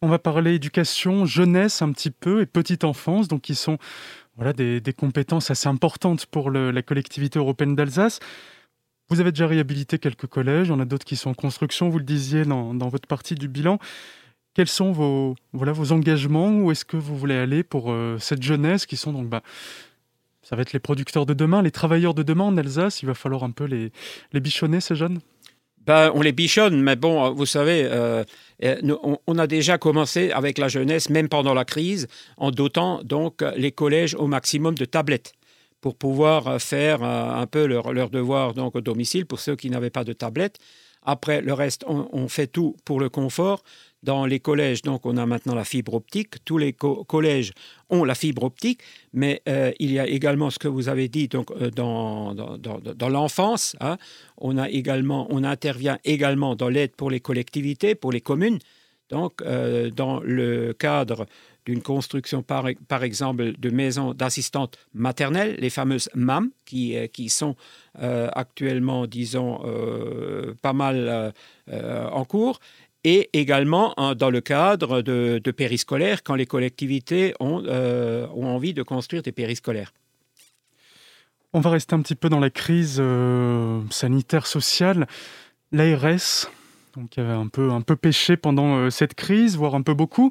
On 0.00 0.08
va 0.08 0.18
parler 0.18 0.54
éducation, 0.54 1.26
jeunesse 1.26 1.82
un 1.82 1.92
petit 1.92 2.10
peu 2.10 2.40
et 2.40 2.46
petite 2.46 2.84
enfance, 2.84 3.28
donc 3.28 3.42
qui 3.42 3.54
sont 3.54 3.78
voilà, 4.36 4.52
des, 4.52 4.80
compétences 4.96 5.50
assez 5.50 5.68
importantes 5.68 6.26
pour 6.26 6.50
la 6.50 6.82
collectivité 6.82 7.38
européenne 7.38 7.76
d'Alsace. 7.76 8.18
Vous 9.10 9.20
avez 9.20 9.32
déjà 9.32 9.46
réhabilité 9.46 9.98
quelques 9.98 10.26
collèges, 10.26 10.70
en 10.70 10.80
a 10.80 10.86
d'autres 10.86 11.04
qui 11.04 11.16
sont 11.16 11.30
en 11.30 11.34
construction, 11.34 11.90
vous 11.90 11.98
le 11.98 12.04
disiez 12.04 12.44
dans, 12.44 12.72
votre 12.88 13.06
partie 13.06 13.34
du 13.34 13.48
bilan. 13.48 13.78
Quels 14.54 14.68
sont 14.68 14.92
vos, 14.92 15.34
voilà, 15.52 15.72
vos 15.72 15.92
engagements 15.92 16.50
Où 16.50 16.70
est-ce 16.70 16.84
que 16.84 16.96
vous 16.96 17.16
voulez 17.16 17.34
aller 17.34 17.62
pour 17.62 17.90
euh, 17.90 18.16
cette 18.18 18.42
jeunesse 18.42 18.86
qui 18.86 18.96
sont 18.96 19.12
donc, 19.12 19.28
bah, 19.28 19.42
ça 20.42 20.56
va 20.56 20.62
être 20.62 20.72
les 20.72 20.78
producteurs 20.78 21.26
de 21.26 21.34
demain, 21.34 21.60
les 21.60 21.70
travailleurs 21.70 22.14
de 22.14 22.22
demain 22.22 22.44
en 22.44 22.56
Alsace 22.56 23.02
Il 23.02 23.06
va 23.06 23.14
falloir 23.14 23.44
un 23.44 23.50
peu 23.50 23.64
les, 23.64 23.90
les 24.32 24.40
bichonner, 24.40 24.80
ces 24.80 24.94
jeunes? 24.94 25.18
Ben, 25.84 26.10
on 26.14 26.22
les 26.22 26.32
bichonne, 26.32 26.80
mais 26.80 26.96
bon, 26.96 27.30
vous 27.32 27.44
savez, 27.44 27.82
euh, 27.84 28.24
on, 28.62 29.18
on, 29.26 29.38
a 29.38 29.46
déjà 29.46 29.76
commencé 29.76 30.30
avec 30.30 30.56
la 30.56 30.68
jeunesse, 30.68 31.10
même 31.10 31.28
pendant 31.28 31.52
la 31.52 31.66
crise, 31.66 32.08
en 32.38 32.50
dotant 32.50 33.02
donc 33.02 33.44
les 33.56 33.70
collèges 33.70 34.14
au 34.14 34.26
maximum 34.26 34.76
de 34.76 34.86
tablettes 34.86 35.34
pour 35.84 35.96
pouvoir 35.96 36.48
euh, 36.48 36.58
faire 36.58 37.02
euh, 37.02 37.42
un 37.42 37.46
peu 37.46 37.66
leur, 37.66 37.92
leur 37.92 38.08
devoir 38.08 38.54
donc, 38.54 38.74
au 38.74 38.80
domicile 38.80 39.26
pour 39.26 39.38
ceux 39.38 39.54
qui 39.54 39.68
n'avaient 39.68 39.90
pas 39.90 40.02
de 40.02 40.14
tablette. 40.14 40.56
Après, 41.02 41.42
le 41.42 41.52
reste, 41.52 41.84
on, 41.86 42.26
fait 42.28 42.46
tout 42.46 42.74
pour 42.86 42.98
le 42.98 43.10
confort. 43.10 43.62
Dans 44.02 44.24
les 44.24 44.40
collèges, 44.40 44.80
donc, 44.80 45.04
on 45.04 45.18
a 45.18 45.26
maintenant 45.26 45.54
la 45.54 45.66
fibre 45.66 45.92
optique. 45.92 46.42
Tous 46.46 46.56
les 46.56 46.72
collèges 46.72 47.52
ont 47.90 48.04
la 48.04 48.14
fibre 48.14 48.44
optique, 48.44 48.80
mais 49.12 49.42
euh, 49.46 49.72
il 49.78 49.92
y 49.92 49.98
a 49.98 50.06
également 50.06 50.48
ce 50.48 50.58
que 50.58 50.68
vous 50.68 50.88
avez 50.88 51.08
dit 51.08 51.28
donc, 51.28 51.52
dans, 51.74 52.34
dans, 52.34 52.56
dans, 52.56 53.08
l'enfance. 53.10 53.76
Hein. 53.80 53.98
On, 54.38 54.56
a 54.56 54.70
également, 54.70 55.26
on 55.28 55.44
intervient 55.44 55.98
également 56.04 56.56
dans 56.56 56.70
l'aide 56.70 56.96
pour 56.96 57.10
les 57.10 57.20
collectivités, 57.20 57.94
pour 57.94 58.10
les 58.10 58.22
communes. 58.22 58.58
Donc, 59.10 59.42
dans 59.42 60.20
le 60.20 60.72
cadre 60.72 61.26
d'une 61.66 61.82
construction, 61.82 62.42
par, 62.42 63.02
exemple, 63.02 63.52
de 63.58 63.70
maisons 63.70 64.12
d'assistantes 64.12 64.78
maternelles, 64.92 65.56
les 65.58 65.70
fameuses 65.70 66.10
MAM, 66.14 66.50
qui, 66.64 66.96
euh, 66.96 67.06
qui 67.06 67.28
sont 67.28 67.56
euh, 68.02 68.28
actuellement, 68.32 69.06
disons, 69.06 69.62
euh, 69.64 70.54
pas 70.60 70.72
mal 70.72 71.32
en 71.70 72.24
cours, 72.24 72.60
et 73.04 73.30
également 73.32 73.94
dans 74.16 74.30
le 74.30 74.40
cadre 74.40 75.02
de, 75.02 75.50
périscolaires, 75.50 76.22
quand 76.22 76.34
les 76.34 76.46
collectivités 76.46 77.34
ont 77.40 77.64
envie 78.34 78.74
de 78.74 78.82
construire 78.82 79.22
des 79.22 79.32
périscolaires. 79.32 79.92
On 81.52 81.60
va 81.60 81.70
rester 81.70 81.94
un 81.94 82.00
petit 82.00 82.14
peu 82.16 82.28
dans 82.28 82.40
la 82.40 82.50
crise 82.50 83.02
sanitaire, 83.90 84.46
sociale. 84.46 85.06
L'ARS, 85.70 86.50
donc 86.96 87.18
avait 87.18 87.32
un 87.32 87.48
peu, 87.48 87.70
un 87.70 87.80
peu 87.80 87.96
pêché 87.96 88.36
pendant 88.36 88.76
euh, 88.76 88.90
cette 88.90 89.14
crise, 89.14 89.56
voire 89.56 89.74
un 89.74 89.82
peu 89.82 89.94
beaucoup. 89.94 90.30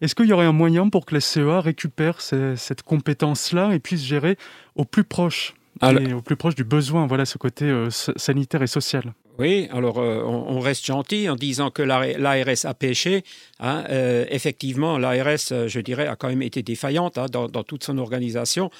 Est-ce 0.00 0.14
qu'il 0.14 0.26
y 0.26 0.32
aurait 0.32 0.46
un 0.46 0.52
moyen 0.52 0.88
pour 0.88 1.06
que 1.06 1.14
la 1.14 1.20
CEA 1.20 1.60
récupère 1.60 2.20
cette 2.20 2.82
compétence-là 2.82 3.74
et 3.74 3.78
puisse 3.78 4.02
gérer 4.02 4.36
au 4.74 4.84
plus 4.84 5.04
proche 5.04 5.54
au 5.80 6.22
plus 6.22 6.34
proche 6.34 6.56
du 6.56 6.64
besoin, 6.64 7.06
voilà 7.06 7.24
ce 7.24 7.38
côté 7.38 7.66
euh, 7.66 7.88
sanitaire 7.90 8.62
et 8.62 8.66
social? 8.66 9.14
Oui, 9.38 9.68
alors 9.70 9.98
euh, 9.98 10.24
on, 10.24 10.58
reste 10.58 10.84
gentil 10.84 11.28
en 11.28 11.36
disant 11.36 11.70
que 11.70 11.82
l'ARS 11.82 12.64
a 12.64 12.74
pêché. 12.74 13.22
Hein, 13.60 13.84
effectivement, 14.28 14.98
l'ARS, 14.98 15.68
je 15.68 15.80
dirais, 15.80 16.08
a 16.08 16.16
quand 16.16 16.28
même 16.28 16.42
été 16.42 16.64
défaillante 16.64 17.16
hein, 17.16 17.26
dans, 17.30 17.46
dans, 17.46 17.62
toute 17.62 17.84
son 17.84 17.98
organisation. 17.98 18.72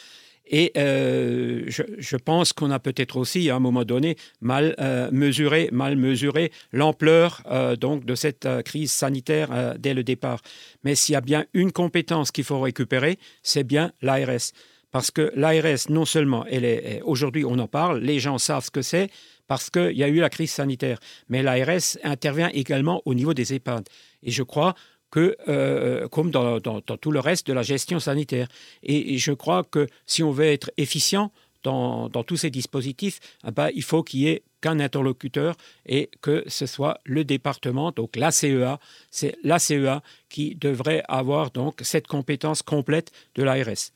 Et 0.51 0.73
euh, 0.77 1.65
je, 1.67 2.17
pense 2.17 2.53
qu'on 2.53 2.71
a 2.71 2.79
peut-être 2.79 3.17
aussi, 3.17 3.51
à 3.51 3.57
un 3.57 3.59
moment 3.61 3.85
donné, 3.85 4.17
mal 4.41 4.75
euh, 4.81 5.11
mesuré, 5.13 5.69
mal 5.73 5.97
mesuré 5.97 6.51
l'ampleur 6.73 7.43
euh, 7.51 7.77
donc 7.77 8.05
de 8.05 8.15
cette 8.15 8.49
crise 8.65 8.91
sanitaire 8.91 9.75
dès 9.79 9.95
le 9.95 10.03
départ. 10.03 10.41
Mais 10.85 10.95
s'il 10.95 11.13
y 11.13 11.17
a 11.17 11.21
bien 11.21 11.45
une 11.53 11.71
compétence 11.71 12.31
qu'il 12.31 12.45
faut 12.45 12.61
récupérer, 12.61 13.19
c'est 13.43 13.65
bien 13.65 13.93
l'ARS. 14.01 14.53
Parce 14.91 15.11
que 15.11 15.31
l'ARS, 15.37 15.91
non 15.91 16.07
seulement, 16.07 16.47
elle 16.47 16.65
est, 16.65 17.03
aujourd'hui 17.05 17.45
on 17.45 17.59
en 17.59 17.69
parle, 17.69 18.01
les 18.01 18.19
gens 18.19 18.39
savent 18.39 18.65
ce 18.65 18.71
que 18.71 18.83
c'est, 18.83 19.11
parce 19.47 19.69
qu'il 19.69 19.97
y 19.97 20.05
a 20.05 20.09
eu 20.09 20.21
la 20.21 20.31
crise 20.31 20.51
sanitaire, 20.51 20.99
mais 21.29 21.43
l'ARS 21.43 21.99
intervient 22.05 22.49
également 22.49 23.03
au 23.05 23.15
niveau 23.15 23.35
des 23.35 23.55
EHPAD. 23.55 23.87
Et 24.23 24.31
je 24.31 24.43
crois 24.43 24.75
que, 25.11 25.37
euh, 25.49 26.09
comme 26.09 26.31
dans, 26.31 26.61
tout 26.61 27.11
le 27.11 27.21
reste 27.21 27.47
de 27.47 27.53
la 27.53 27.63
gestion 27.63 28.01
sanitaire. 28.01 28.49
Et, 28.83 29.19
je 29.19 29.33
crois 29.33 29.65
que 29.65 29.87
si 30.07 30.23
on 30.23 30.31
veut 30.31 30.47
être 30.47 30.71
efficient 30.77 31.33
dans, 31.63 32.09
tous 32.09 32.37
ces 32.37 32.51
dispositifs, 32.51 33.21
eh 33.47 33.51
ben, 33.51 33.71
il 33.75 33.83
faut 33.83 34.03
qu'il 34.03 34.21
y 34.21 34.29
ait 34.29 34.43
qu'un 34.61 34.81
interlocuteur 34.81 35.55
et 35.87 36.11
que 36.21 36.45
ce 36.47 36.67
soit 36.67 36.99
le 37.05 37.25
département, 37.25 37.93
donc 37.93 38.17
la 38.17 38.31
CEA. 38.31 38.79
C'est 39.11 39.37
la 39.43 39.59
CEA 39.59 40.03
qui 40.29 40.55
devrait 40.55 41.03
avoir 41.09 41.51
donc 41.51 41.81
cette 41.83 42.07
compétence 42.07 42.63
complète 42.63 43.13
de 43.35 43.43
l'ARS. 43.43 43.93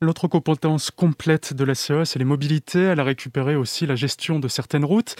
L'autre 0.00 0.28
compétence 0.28 0.90
complète 0.90 1.54
de 1.54 1.64
la 1.64 1.74
CEA, 1.74 2.04
c'est 2.04 2.18
les 2.18 2.24
mobilités. 2.24 2.80
Elle 2.80 3.00
a 3.00 3.04
récupéré 3.04 3.56
aussi 3.56 3.86
la 3.86 3.96
gestion 3.96 4.38
de 4.38 4.48
certaines 4.48 4.84
routes. 4.84 5.16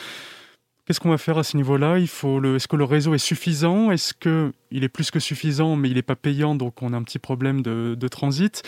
Qu'est-ce 0.86 1.00
qu'on 1.00 1.10
va 1.10 1.18
faire 1.18 1.38
à 1.38 1.44
ce 1.44 1.56
niveau-là? 1.56 1.96
Le... 1.98 2.56
Est-ce 2.56 2.68
que 2.68 2.76
le 2.76 2.84
réseau 2.84 3.14
est 3.14 3.18
suffisant? 3.18 3.90
Est-ce 3.90 4.12
qu'il 4.12 4.84
est 4.84 4.88
plus 4.88 5.10
que 5.10 5.18
suffisant, 5.18 5.76
mais 5.76 5.88
il 5.88 5.94
n'est 5.94 6.02
pas 6.02 6.16
payant, 6.16 6.54
donc 6.54 6.82
on 6.82 6.92
a 6.92 6.96
un 6.96 7.02
petit 7.02 7.18
problème 7.18 7.62
de, 7.62 8.08
transit? 8.08 8.62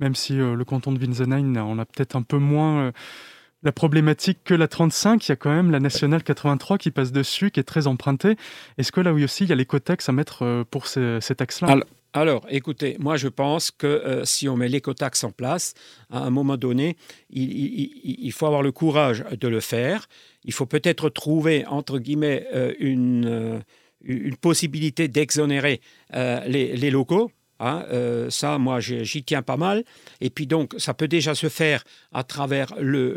Même 0.00 0.14
si 0.14 0.40
euh, 0.40 0.54
le 0.54 0.64
canton 0.64 0.92
de 0.92 0.98
Winsenheim, 0.98 1.56
on 1.56 1.78
a 1.78 1.84
peut-être 1.84 2.16
un 2.16 2.22
peu 2.22 2.38
moins 2.38 2.80
euh, 2.80 2.92
la 3.62 3.72
problématique 3.72 4.38
que 4.44 4.54
la 4.54 4.66
35, 4.66 5.26
il 5.26 5.30
y 5.30 5.32
a 5.32 5.36
quand 5.36 5.50
même 5.50 5.70
la 5.70 5.80
nationale 5.80 6.22
83 6.22 6.78
qui 6.78 6.90
passe 6.90 7.12
dessus, 7.12 7.50
qui 7.50 7.60
est 7.60 7.64
très 7.64 7.86
empruntée. 7.86 8.36
Est-ce 8.78 8.90
que 8.90 9.00
là 9.00 9.12
aussi, 9.12 9.44
il 9.44 9.50
y 9.50 9.52
a 9.52 9.56
l'écotaxe 9.56 10.08
à 10.08 10.12
mettre 10.12 10.44
euh, 10.44 10.64
pour 10.70 10.86
cet 10.86 11.42
axe-là? 11.42 11.80
Alors, 12.14 12.46
écoutez, 12.48 12.96
moi 12.98 13.16
je 13.18 13.28
pense 13.28 13.70
que 13.70 14.22
si 14.24 14.48
on 14.48 14.56
met 14.56 14.68
l'écotaxe 14.68 15.24
en 15.24 15.30
place, 15.30 15.74
à 16.10 16.20
un 16.20 16.30
moment 16.30 16.56
donné, 16.56 16.96
il, 17.28 18.32
faut 18.32 18.46
avoir 18.46 18.62
le 18.62 18.72
courage 18.72 19.24
de 19.38 19.46
le 19.46 19.60
faire 19.60 20.08
il 20.48 20.52
faut 20.54 20.66
peut-être 20.66 21.10
trouver, 21.10 21.66
entre 21.66 21.98
guillemets, 21.98 22.46
euh, 22.54 22.72
une, 22.78 23.26
euh, 23.26 23.58
une 24.02 24.36
possibilité 24.36 25.06
d'exonérer 25.06 25.82
euh, 26.14 26.40
les, 26.46 26.90
locaux. 26.90 27.30
Hein, 27.60 27.84
ça, 28.30 28.56
moi, 28.56 28.78
j'y 28.80 29.24
tiens 29.24 29.42
pas 29.42 29.56
mal. 29.56 29.84
Et 30.20 30.30
puis 30.30 30.46
donc, 30.46 30.74
ça 30.78 30.94
peut 30.94 31.08
déjà 31.08 31.34
se 31.34 31.48
faire 31.48 31.82
à 32.12 32.22
travers 32.22 32.72
le, 32.80 33.12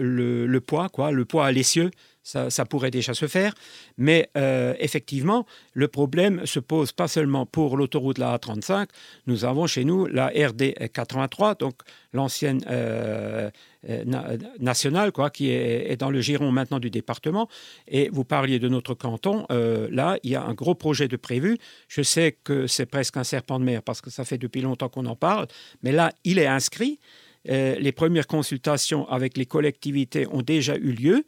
le, 0.45 0.61
poids, 0.61 0.89
quoi, 0.89 1.11
le 1.11 1.25
poids 1.25 1.45
à 1.45 1.51
l'essieu 1.51 1.91
ça, 2.23 2.65
pourrait 2.65 2.91
déjà 2.91 3.13
se 3.13 3.27
faire. 3.27 3.53
Mais 3.97 4.29
euh, 4.37 4.73
effectivement, 4.79 5.45
le 5.73 5.87
problème 5.87 6.45
se 6.45 6.59
pose 6.59 6.91
pas 6.91 7.07
seulement 7.07 7.45
pour 7.45 7.77
l'autoroute 7.77 8.17
la 8.17 8.37
A35. 8.37 8.87
Nous 9.27 9.45
avons 9.45 9.67
chez 9.67 9.83
nous 9.85 10.05
la 10.05 10.27
RD 10.27 10.91
83, 10.93 11.55
donc 11.55 11.75
l'ancienne 12.13 12.63
euh, 12.69 13.49
euh, 13.89 14.37
nationale, 14.59 15.11
quoi, 15.11 15.29
qui 15.29 15.49
est, 15.49 15.99
dans 15.99 16.11
le 16.11 16.21
giron 16.21 16.51
maintenant 16.51 16.79
du 16.79 16.89
département. 16.89 17.49
Et 17.87 18.09
vous 18.11 18.23
parliez 18.23 18.59
de 18.59 18.69
notre 18.69 18.93
canton. 18.93 19.45
là, 19.49 20.17
il 20.23 20.31
y 20.31 20.35
a 20.35 20.43
un 20.43 20.53
gros 20.53 20.75
projet 20.75 21.07
de 21.07 21.17
prévu. 21.17 21.57
Je 21.87 22.01
sais 22.01 22.37
que 22.43 22.67
c'est 22.67 22.85
presque 22.85 23.17
un 23.17 23.23
serpent 23.23 23.59
de 23.59 23.65
mer 23.65 23.81
parce 23.81 24.01
que 24.01 24.09
ça 24.09 24.25
fait 24.25 24.37
depuis 24.37 24.61
longtemps 24.61 24.89
qu'on 24.89 25.05
en 25.07 25.15
parle. 25.15 25.47
Mais 25.81 25.91
là, 25.91 26.11
il 26.23 26.37
est 26.37 26.47
inscrit. 26.47 26.99
les 27.45 27.91
premières 27.91 28.27
consultations 28.27 29.09
avec 29.09 29.37
les 29.37 29.47
collectivités 29.47 30.27
ont 30.27 30.43
déjà 30.43 30.75
eu 30.75 30.91
lieu. 30.91 31.25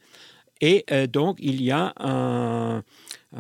Et 0.63 0.85
euh, 0.91 1.07
donc, 1.07 1.39
il 1.41 1.61
y 1.61 1.71
a 1.71 1.93
un, 1.99 2.83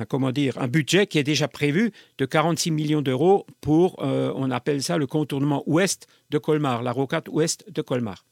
comment 0.09 0.33
dire, 0.33 0.57
un 0.57 0.67
budget 0.67 1.07
qui 1.07 1.17
est 1.19 1.23
déjà 1.23 1.47
prévu 1.47 1.93
de 2.17 2.25
46 2.25 2.69
millions 2.69 3.01
d'euros 3.01 3.47
pour, 3.61 4.03
euh, 4.03 4.33
on 4.35 4.51
appelle 4.51 4.83
ça 4.83 4.97
le 4.97 5.07
contournement 5.07 5.63
ouest 5.65 6.07
de 6.31 6.37
Colmar, 6.37 6.83
la 6.83 6.91
rocade 6.91 7.29
ouest 7.29 7.63
de 7.71 7.81
Colmar. 7.81 8.25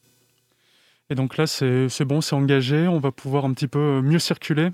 Et 1.09 1.15
donc 1.15 1.37
là, 1.37 1.47
c'est 1.47 2.03
bon, 2.03 2.19
c'est 2.19 2.35
engagé, 2.35 2.85
on 2.89 2.99
va 2.99 3.13
pouvoir 3.13 3.45
un 3.45 3.53
petit 3.53 3.69
peu 3.69 4.01
mieux 4.01 4.19
circuler 4.19 4.71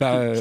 bah, 0.00 0.32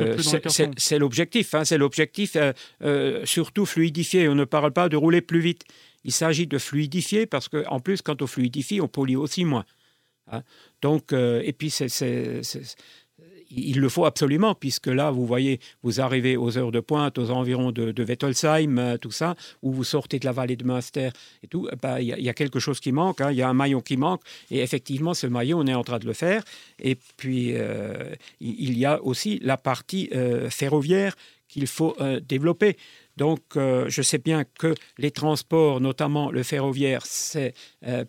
c'est 0.77 0.99
l'objectif, 0.99 1.55
hein, 1.55 1.65
c'est 1.65 1.79
l'objectif, 1.79 2.37
euh, 2.83 3.25
surtout 3.25 3.65
fluidifier. 3.65 4.29
On 4.29 4.35
ne 4.35 4.45
parle 4.45 4.71
pas 4.71 4.87
de 4.87 4.95
rouler 4.95 5.21
plus 5.21 5.39
vite. 5.39 5.63
Il 6.03 6.11
s'agit 6.11 6.45
de 6.45 6.59
fluidifier 6.59 7.25
parce 7.25 7.49
qu'en 7.49 7.79
plus, 7.79 8.03
quand 8.03 8.21
on 8.21 8.27
fluidifie, 8.27 8.81
on 8.81 8.87
pollue 8.87 9.15
aussi 9.15 9.45
moins. 9.45 9.65
Hein. 10.31 10.43
Donc, 10.81 11.13
euh, 11.13 11.41
et 11.43 11.53
puis, 11.53 11.73
il 13.49 13.79
le 13.79 13.89
faut 13.89 14.05
absolument, 14.05 14.55
puisque 14.55 14.87
là, 14.87 15.09
vous 15.09 15.25
voyez, 15.25 15.59
vous 15.83 16.01
arrivez 16.01 16.35
aux 16.35 16.57
heures 16.57 16.71
de 16.71 16.79
pointe, 16.79 17.17
aux 17.17 17.31
environs 17.31 17.71
de, 17.71 17.91
de 17.91 18.03
Wettelsheim, 18.03 18.77
euh, 18.77 18.97
tout 18.97 19.11
ça, 19.11 19.35
où 19.61 19.71
vous 19.71 19.83
sortez 19.83 20.19
de 20.19 20.25
la 20.25 20.33
vallée 20.33 20.55
de 20.55 20.65
Münster 20.65 21.09
et 21.43 21.47
tout, 21.47 21.69
bah, 21.81 22.01
il 22.01 22.07
y, 22.07 22.29
a 22.29 22.33
quelque 22.33 22.59
chose 22.59 22.79
qui 22.79 22.91
manque, 22.91 23.21
hein. 23.21 23.31
il 23.31 23.37
y 23.37 23.41
a 23.41 23.47
un 23.47 23.53
maillon 23.53 23.81
qui 23.81 23.97
manque, 23.97 24.21
et 24.51 24.59
effectivement, 24.59 25.13
ce 25.13 25.27
maillon, 25.27 25.59
on 25.59 25.67
est 25.67 25.73
en 25.73 25.83
train 25.83 25.99
de 25.99 26.05
le 26.05 26.13
faire. 26.13 26.43
Et 26.79 26.97
puis, 27.15 27.53
euh, 27.53 28.13
il 28.39 28.77
y 28.77 28.85
a 28.85 29.01
aussi 29.01 29.39
la 29.41 29.57
partie 29.57 30.09
ferroviaire 30.49 31.15
qu'il 31.47 31.67
faut 31.67 31.95
développer. 32.27 32.77
Donc, 33.17 33.41
je 33.55 34.01
sais 34.01 34.19
bien 34.19 34.43
que 34.59 34.75
les 34.97 35.11
transports, 35.11 35.81
notamment 35.81 36.31
le 36.31 36.43
ferroviaire, 36.43 37.01
c'est 37.05 37.53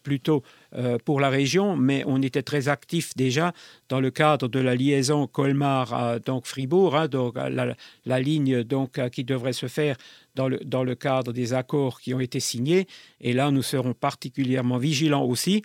plutôt 0.03 0.43
euh, 0.75 0.99
pour 1.03 1.19
la 1.19 1.31
région, 1.31 1.77
mais 1.77 2.05
on 2.07 2.21
était 2.21 2.43
très 2.43 2.69
actifs 2.69 3.17
déjà 3.17 3.55
dans 3.89 4.01
le 4.01 4.11
cadre 4.11 4.49
de 4.49 4.59
la 4.59 4.75
liaison 4.75 5.27
Colmar 5.27 6.21
donc 6.21 6.45
Fribourg, 6.45 6.95
hein, 6.95 7.09
donc 7.09 7.37
la, 7.37 8.21
ligne 8.21 8.63
donc 8.65 9.01
qui 9.11 9.25
devrait 9.25 9.55
se 9.55 9.67
faire 9.67 9.97
dans 10.35 10.47
le, 10.47 10.59
dans 10.59 10.85
le 10.85 10.95
cadre 10.95 11.33
des 11.33 11.55
accords 11.55 12.01
qui 12.01 12.13
ont 12.13 12.21
été 12.21 12.39
signés. 12.39 12.87
Et 13.23 13.33
là, 13.33 13.51
nous 13.51 13.63
serons 13.63 13.95
particulièrement 13.95 14.77
vigilants 14.77 15.25
aussi 15.25 15.63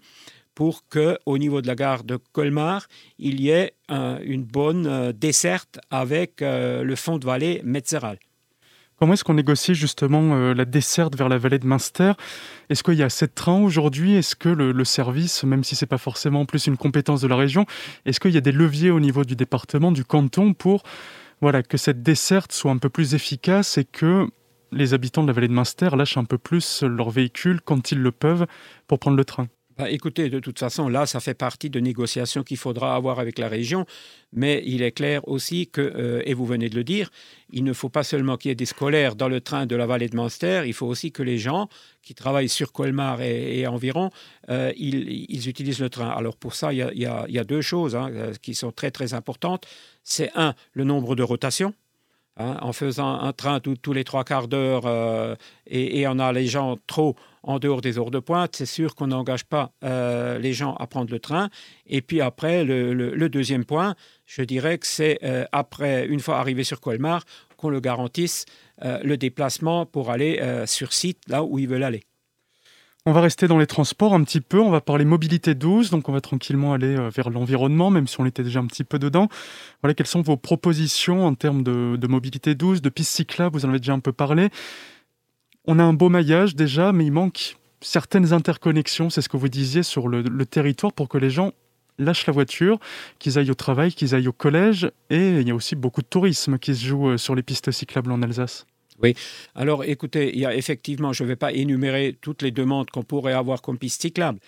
pour 0.56 0.88
que, 0.88 1.18
au 1.26 1.38
niveau 1.38 1.62
de 1.62 1.68
la 1.68 1.76
gare 1.76 2.06
de 2.06 2.18
Colmar, 2.32 2.88
il 3.18 3.42
y 3.42 3.50
ait 3.50 3.74
une 3.90 4.44
bonne 4.44 4.88
euh, 4.88 5.12
desserte 5.12 5.80
avec 5.90 6.42
euh, 6.42 6.84
le 6.84 6.96
fond 6.96 7.18
de 7.18 7.26
vallée 7.26 7.62
Metzeral. 7.64 8.18
Comment 9.04 9.16
est-ce 9.16 9.26
qu'on 9.26 9.34
négocie 9.34 9.76
justement 9.76 10.34
euh, 10.34 10.54
la 10.54 10.64
desserte 10.64 11.18
vers 11.18 11.28
la 11.28 11.38
vallée 11.38 11.60
de 11.60 11.68
Münster 11.68 12.14
Est-ce 12.70 12.84
qu'il 12.84 12.94
y 12.94 13.04
a 13.04 13.08
assez 13.08 13.28
trains 13.28 13.62
aujourd'hui? 13.62 14.14
Est-ce 14.14 14.34
que 14.34 14.48
le, 14.48 14.86
service, 14.86 15.44
même 15.44 15.66
si 15.66 15.76
ce 15.76 15.84
n'est 15.84 15.90
pas 15.90 15.98
forcément 15.98 16.46
plus 16.46 16.68
une 16.68 16.78
compétence 16.78 17.20
de 17.20 17.28
la 17.28 17.36
région, 17.36 17.66
est-ce 18.06 18.22
qu'il 18.22 18.32
y 18.32 18.38
a 18.38 18.40
des 18.40 18.54
leviers 18.54 18.92
au 18.92 19.02
niveau 19.02 19.26
du 19.26 19.36
département, 19.36 19.92
du 19.92 20.06
canton, 20.06 20.54
pour 20.54 20.84
voilà, 21.42 21.64
que 21.64 21.76
cette 21.76 22.02
desserte 22.02 22.54
soit 22.54 22.72
un 22.72 22.78
peu 22.78 22.88
plus 22.88 23.14
efficace 23.14 23.78
et 23.78 23.84
que 23.84 24.26
les 24.72 24.94
habitants 24.94 25.24
de 25.24 25.28
la 25.28 25.34
vallée 25.34 25.50
de 25.50 25.54
Münster 25.54 25.90
lâchent 25.98 26.16
un 26.16 26.24
peu 26.24 26.38
plus 26.38 26.82
leur 26.84 27.10
véhicule 27.10 27.60
quand 27.60 27.92
ils 27.92 28.00
le 28.00 28.14
peuvent 28.14 28.48
pour 28.88 29.00
prendre 29.00 29.18
le 29.18 29.26
train? 29.26 29.50
Bah, 29.78 29.90
écoutez, 29.90 30.30
de 30.30 30.40
toute 30.40 30.60
façon, 30.60 30.88
là, 30.88 31.08
ça 31.08 31.20
fait 31.20 31.34
partie 31.34 31.70
de 31.72 31.80
négociations 31.80 32.44
qu'il 32.44 32.58
faudra 32.58 32.96
avoir 32.96 33.20
avec 33.20 33.40
la 33.40 33.48
région, 33.48 33.86
mais 34.32 34.62
il 34.66 34.84
est 34.84 34.92
clair 34.92 35.28
aussi 35.28 35.68
que, 35.68 35.82
euh, 35.82 36.22
et 36.26 36.36
vous 36.36 36.46
venez 36.46 36.70
de 36.70 36.76
le 36.76 36.84
dire, 36.84 37.10
il 37.50 37.64
ne 37.64 37.74
faut 37.74 37.90
pas 37.90 38.04
seulement 38.04 38.38
qu'il 38.38 38.50
y 38.50 38.52
ait 38.52 38.56
des 38.56 38.68
scolaires 38.68 39.16
dans 39.16 39.30
le 39.30 39.42
train 39.42 39.66
de 39.66 39.76
la 39.76 39.88
vallée 39.88 40.10
de 40.10 40.16
Munster, 40.16 40.64
il 40.68 40.74
faut 40.74 40.86
aussi 40.86 41.12
que 41.12 41.24
les 41.24 41.40
gens 41.40 41.70
qui 42.04 42.14
travaillent 42.14 42.50
sur 42.50 42.72
Colmar 42.72 43.22
et, 43.22 43.66
environ, 43.66 44.12
euh, 44.50 44.72
ils, 44.76 45.48
utilisent 45.48 45.80
le 45.80 45.90
train. 45.90 46.10
Alors 46.10 46.36
pour 46.36 46.54
ça, 46.54 46.72
il 46.72 46.78
y 46.80 47.06
a, 47.06 47.44
deux 47.44 47.62
choses 47.62 47.96
hein, 47.96 48.10
euh, 48.12 48.34
qui 48.42 48.54
sont 48.54 48.72
très 48.72 48.92
très 48.92 49.14
importantes. 49.16 49.66
C'est 50.04 50.30
un, 50.36 50.54
le 50.74 50.84
nombre 50.84 51.16
de 51.16 51.24
rotations. 51.24 51.74
Hein, 52.38 52.58
en 52.62 52.74
faisant 52.74 53.20
un 53.20 53.32
train 53.32 53.60
tous 53.60 53.94
les 53.94 54.04
trois 54.04 54.24
quarts 54.24 54.48
d'heure 54.48 55.38
et, 55.68 56.00
et 56.00 56.08
en 56.08 56.18
allégeant 56.18 56.80
trop, 56.88 57.16
en 57.44 57.60
dehors 57.60 57.82
des 57.82 58.00
heures 58.00 58.12
de 58.12 58.20
pointe, 58.20 58.56
c'est 58.56 58.66
sûr 58.66 58.96
qu'on 58.96 59.08
n'engage 59.08 59.44
pas 59.44 59.72
euh, 59.84 60.40
les 60.40 60.54
gens 60.54 60.76
à 60.76 60.88
prendre 60.88 61.12
le 61.12 61.20
train. 61.20 61.50
Et 61.86 62.02
puis 62.02 62.22
après, 62.22 62.64
le, 62.64 63.30
deuxième 63.30 63.66
point, 63.66 63.96
je 64.26 64.42
dirais 64.42 64.78
que 64.78 64.88
c'est 64.88 65.20
euh, 65.24 65.46
après, 65.52 66.08
une 66.08 66.20
fois 66.20 66.40
arrivé 66.40 66.64
sur 66.64 66.80
Colmar, 66.80 67.24
qu'on 67.58 67.70
le 67.70 67.82
garantisse 67.82 68.46
euh, 68.84 69.00
le 69.04 69.18
déplacement 69.18 69.86
pour 69.86 70.10
aller 70.10 70.42
sur 70.66 70.94
site, 70.94 71.20
là 71.28 71.44
où 71.44 71.60
ils 71.60 71.68
veulent 71.68 71.84
aller. 71.84 72.04
On 73.06 73.12
va 73.12 73.20
rester 73.20 73.50
dans 73.50 73.58
les 73.58 73.68
transports 73.68 74.14
un 74.14 74.24
petit 74.24 74.40
peu, 74.40 74.62
on 74.62 74.70
va 74.70 74.80
parler 74.80 75.04
mobilité 75.04 75.56
douce, 75.56 75.90
donc 75.90 76.08
on 76.08 76.14
va 76.14 76.22
tranquillement 76.22 76.72
aller 76.72 76.96
vers 77.10 77.30
l'environnement, 77.30 77.90
même 77.90 78.08
si 78.08 78.18
on 78.22 78.26
était 78.26 78.44
déjà 78.44 78.62
un 78.62 78.66
petit 78.66 78.86
peu 78.86 78.98
dedans. 78.98 79.28
Voilà, 79.82 79.94
quelles 79.94 80.08
sont 80.08 80.22
vos 80.22 80.38
propositions 80.38 81.26
en 81.26 81.36
termes 81.36 81.64
de, 81.64 82.08
mobilité 82.08 82.56
douce, 82.56 82.82
de 82.82 82.88
pistes 82.88 83.12
cyclables, 83.12 83.58
vous 83.58 83.66
en 83.66 83.70
avez 83.70 83.80
déjà 83.80 83.92
un 83.92 84.00
peu 84.00 84.14
parlé. 84.14 84.50
On 85.66 85.80
a 85.80 85.84
un 85.84 85.94
beau 85.94 86.10
maillage 86.10 86.56
déjà, 86.56 86.92
mais 86.92 87.06
il 87.06 87.12
manque 87.12 87.56
certaines 87.80 88.34
interconnexions, 88.34 89.10
c'est 89.10 89.22
ce 89.22 89.30
que 89.30 89.38
vous 89.38 89.50
disiez, 89.50 89.84
sur 89.84 90.08
le, 90.08 90.46
territoire 90.46 90.92
pour 90.92 91.08
que 91.08 91.18
les 91.18 91.30
gens 91.30 91.54
lâchent 92.00 92.26
la 92.26 92.34
voiture, 92.34 92.80
qu'ils 93.20 93.38
aillent 93.38 93.52
au 93.52 93.56
travail, 93.56 93.94
qu'ils 93.94 94.16
aillent 94.16 94.28
au 94.28 94.34
collège. 94.34 94.92
Et 95.10 95.40
il 95.40 95.48
y 95.48 95.52
a 95.52 95.56
aussi 95.56 95.76
beaucoup 95.76 96.02
de 96.02 96.08
tourisme 96.08 96.58
qui 96.58 96.76
se 96.76 96.86
joue 96.86 97.10
euh, 97.10 97.18
sur 97.18 97.36
les 97.36 97.44
pistes 97.44 97.72
cyclables 97.72 98.12
en 98.12 98.22
Alsace. 98.22 98.66
Oui, 99.02 99.16
alors 99.56 99.84
écoutez, 99.84 100.34
il 100.34 100.40
y 100.40 100.46
a 100.46 100.56
effectivement, 100.56 101.14
je 101.14 101.24
ne 101.24 101.30
vais 101.30 101.36
pas 101.36 101.52
énumérer 101.52 102.16
toutes 102.22 102.42
les 102.42 102.52
demandes 102.52 102.90
qu'on 102.90 103.04
pourrait 103.04 103.34
avoir 103.34 103.62
comme 103.62 103.78
pistes 103.78 104.02
cyclables, 104.02 104.40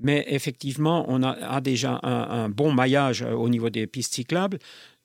mais 0.00 0.24
effectivement, 0.28 1.04
on 1.08 1.22
a, 1.22 1.60
déjà 1.60 2.00
un, 2.02 2.48
bon 2.48 2.72
maillage 2.72 3.22
euh, 3.22 3.32
au 3.32 3.48
niveau 3.48 3.70
des 3.70 3.86
pistes 3.86 4.14
cyclables. 4.14 4.58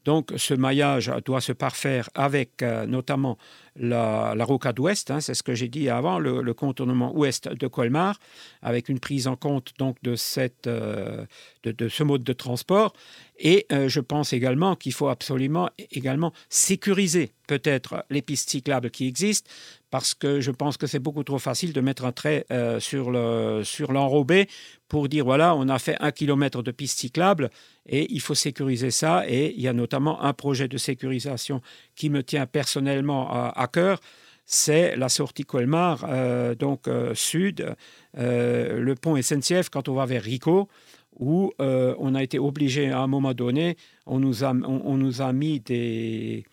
Donc 0.06 0.32
ce 0.38 0.54
maillage 0.54 1.12
doit 1.26 1.42
se 1.42 1.52
parfaire 1.52 2.10
avec 2.16 2.62
euh, 2.62 2.86
notamment 2.86 3.38
la, 3.76 4.34
rocade 4.44 4.80
ouest, 4.80 5.12
hein, 5.12 5.20
c'est 5.20 5.34
ce 5.34 5.44
que 5.44 5.54
j'ai 5.56 5.68
dit 5.68 5.90
avant, 5.90 6.20
le, 6.20 6.54
contournement 6.54 7.16
ouest 7.16 7.48
de 7.48 7.68
Colmar, 7.68 8.20
avec 8.62 8.90
une 8.90 9.00
prise 9.00 9.28
en 9.28 9.36
compte 9.36 9.74
donc 9.78 9.98
de, 10.02 10.16
cette, 10.16 10.68
euh, 10.68 11.26
de, 11.64 11.88
ce 11.88 12.04
mode 12.04 12.24
de 12.24 12.34
transport. 12.34 12.94
Et 13.38 13.66
euh, 13.72 13.88
je 13.88 14.00
pense 14.00 14.34
également 14.34 14.76
qu'il 14.76 14.94
faut 14.94 15.08
absolument 15.08 15.70
également 15.92 16.34
sécuriser 16.50 17.32
peut-être 17.48 18.06
les 18.10 18.22
pistes 18.22 18.50
cyclables 18.50 18.92
qui 18.92 19.08
existent, 19.08 19.50
parce 19.90 20.14
que 20.14 20.40
je 20.40 20.52
pense 20.52 20.78
que 20.78 20.88
c'est 20.88 21.00
beaucoup 21.00 21.24
trop 21.24 21.40
facile 21.40 21.74
de 21.74 21.82
mettre 21.82 22.06
un 22.06 22.12
trait 22.12 22.46
euh, 22.52 22.80
sur 22.80 23.12
l'enrobé 23.12 24.48
pour 24.88 25.10
dire 25.10 25.26
voilà, 25.26 25.56
on 25.56 25.68
a 25.70 25.80
fait 25.80 25.98
un 26.00 26.12
kilomètre 26.12 26.62
de 26.62 26.72
pistes 26.72 27.00
cyclables 27.00 27.50
et 27.88 28.08
il 28.12 28.22
faut 28.22 28.36
sécuriser 28.36 28.92
ça. 28.92 29.24
Et 29.28 29.54
il 29.56 29.62
y 29.62 29.68
a 29.68 29.74
notamment 29.74 30.22
un 30.22 30.34
projet 30.34 30.68
de 30.68 30.78
sécurisation 30.78 31.62
qui 31.96 32.10
me 32.10 32.24
tient 32.24 32.46
personnellement 32.46 33.30
à, 33.32 33.68
cœur. 33.68 34.00
C'est 34.46 34.96
la 34.96 35.10
sortie 35.10 35.44
Colmar, 35.44 36.06
euh, 36.08 36.56
donc 36.56 36.88
euh, 36.88 37.14
sud, 37.14 37.76
le 38.16 38.94
pont 38.96 39.20
SNCF 39.22 39.70
quand 39.70 39.90
on 39.90 39.94
va 39.94 40.06
vers 40.06 40.24
Rico 40.24 40.68
où 41.20 41.52
on 41.60 42.16
a 42.16 42.24
été 42.24 42.40
obligé 42.40 42.92
à 42.92 43.00
un 43.00 43.08
moment 43.08 43.34
donné, 43.34 43.76
on 44.06 44.20
nous 44.20 44.46
a, 44.46 44.52
on 44.52 44.96
nous 44.96 45.22
a 45.22 45.34
mis 45.34 45.60
des, 45.60 46.46